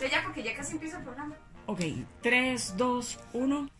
[0.00, 1.36] Ya, ya, porque ya casi empieza el programa.
[1.66, 1.80] Ok,
[2.22, 3.70] 3, 2, 1.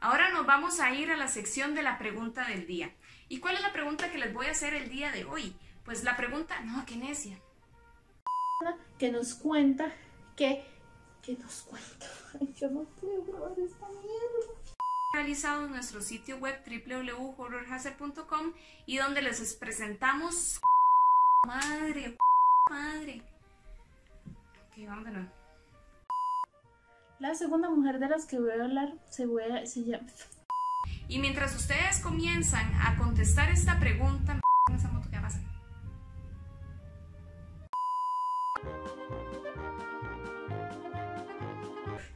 [0.00, 2.94] Ahora nos vamos a ir a la sección de la pregunta del día.
[3.28, 5.56] ¿Y cuál es la pregunta que les voy a hacer el día de hoy?
[5.84, 7.38] Pues la pregunta, no, qué necia.
[8.98, 9.90] Que nos cuenta
[10.36, 10.64] que...
[11.22, 12.06] Que nos cuenta.
[12.38, 14.54] Ay, yo no puedo grabar esta mierda.
[15.14, 18.52] realizado en nuestro sitio web www.horrorhazard.com
[18.86, 20.60] y donde les presentamos
[21.46, 22.18] madre,
[22.70, 23.22] madre.
[24.68, 25.39] Ok, vamos de nuevo.
[27.20, 30.06] La segunda mujer de las que voy a hablar se, voy a- se llama...
[31.08, 34.40] Y mientras ustedes comienzan a contestar esta pregunta,
[34.74, 35.40] esa moto que pasa.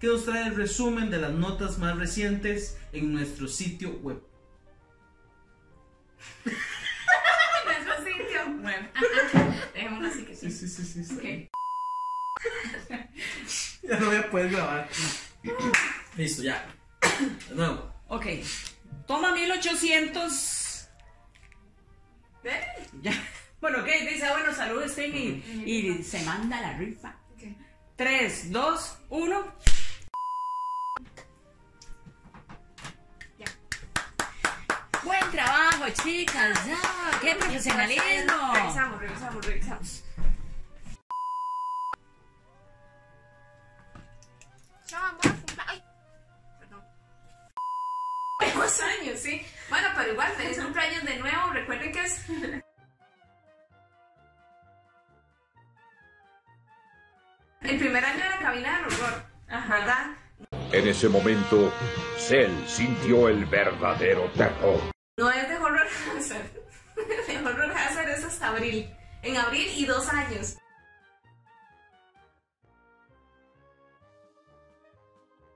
[0.00, 4.22] que nos trae el resumen de las notas más recientes en nuestro sitio web.
[6.44, 8.90] Nuestro sitio web.
[9.72, 10.50] Dejémoslo así que sí.
[10.50, 11.14] Sí, sí, sí, sí.
[11.14, 11.50] Ok.
[13.88, 14.88] Ya no voy a poder grabar.
[16.16, 16.64] Listo, ya.
[17.48, 17.92] De nuevo.
[18.08, 18.26] Ok,
[19.06, 20.88] toma 1800.
[23.02, 23.12] Ya.
[23.60, 27.14] Bueno, ok, dice, bueno, salud, Steve, y, y se manda la rifa.
[27.96, 29.54] 3, 2, 1.
[35.04, 36.78] Buen trabajo, chicas, ya.
[37.20, 38.54] ¡Qué profesionalismo!
[38.54, 40.04] Revisamos, revisamos, revisamos.
[44.94, 45.82] Chao, buen cumple- Ay,
[46.60, 46.84] perdón.
[48.54, 49.44] Dos años, sí.
[49.68, 51.50] Bueno, pero igual, feliz cumpleaños de nuevo.
[51.52, 52.20] Recuerden que es.
[57.62, 59.24] El primer año de la cabina del horror.
[59.48, 60.06] ¿Verdad?
[60.72, 61.72] En ese momento,
[62.18, 64.80] Cell sintió el verdadero terror.
[65.16, 65.86] No es de Horror
[66.16, 66.46] Hazard.
[67.26, 68.88] De Horror Hazard es hasta abril.
[69.22, 70.56] En abril y dos años.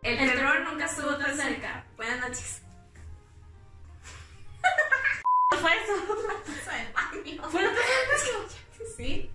[0.03, 1.85] El, terror nunca estuvo tan cerca.
[1.97, 2.63] Buenas noches.
[5.61, 5.93] fue eso?
[7.51, 7.79] ¿Fue la vez
[8.79, 9.31] que Sí.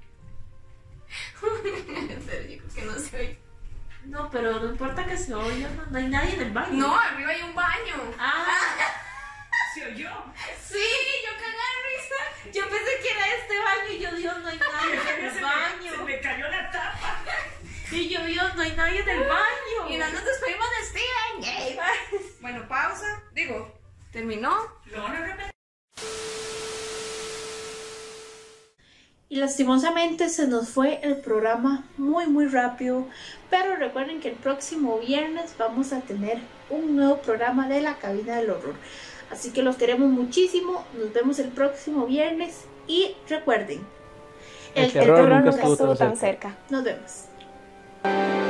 [1.41, 3.39] Pero yo creo que no se oye.
[4.05, 6.73] No, pero no importa que se oiga, no, no hay nadie en el baño.
[6.73, 7.95] No, arriba hay un baño.
[8.19, 8.45] Ah.
[9.73, 10.11] ¿Se oyó?
[10.61, 10.83] Sí,
[11.25, 12.51] yo cagué de risa.
[12.59, 15.35] Yo pensé que era este baño y yo, Dios, no hay nadie en Se el
[15.35, 15.91] me- baño.
[15.91, 17.19] Se me cayó la tapa.
[17.93, 19.89] Y yo, Dios, no hay nadie en el baño.
[19.89, 21.79] Y no nos despedimos de Steven.
[22.41, 23.23] Bueno, pausa.
[23.33, 23.71] Digo,
[24.11, 24.55] terminó.
[24.85, 25.51] Lo van a repetir.
[29.29, 33.07] Y lastimosamente se nos fue el programa muy muy rápido,
[33.49, 36.39] pero recuerden que el próximo viernes vamos a tener
[36.69, 38.75] un nuevo programa de la cabina del horror.
[39.31, 43.81] Así que los queremos muchísimo, nos vemos el próximo viernes y recuerden,
[44.75, 46.55] El terror nunca estuvo tan cerca.
[46.69, 47.32] Nos vemos.
[48.03, 48.42] thank you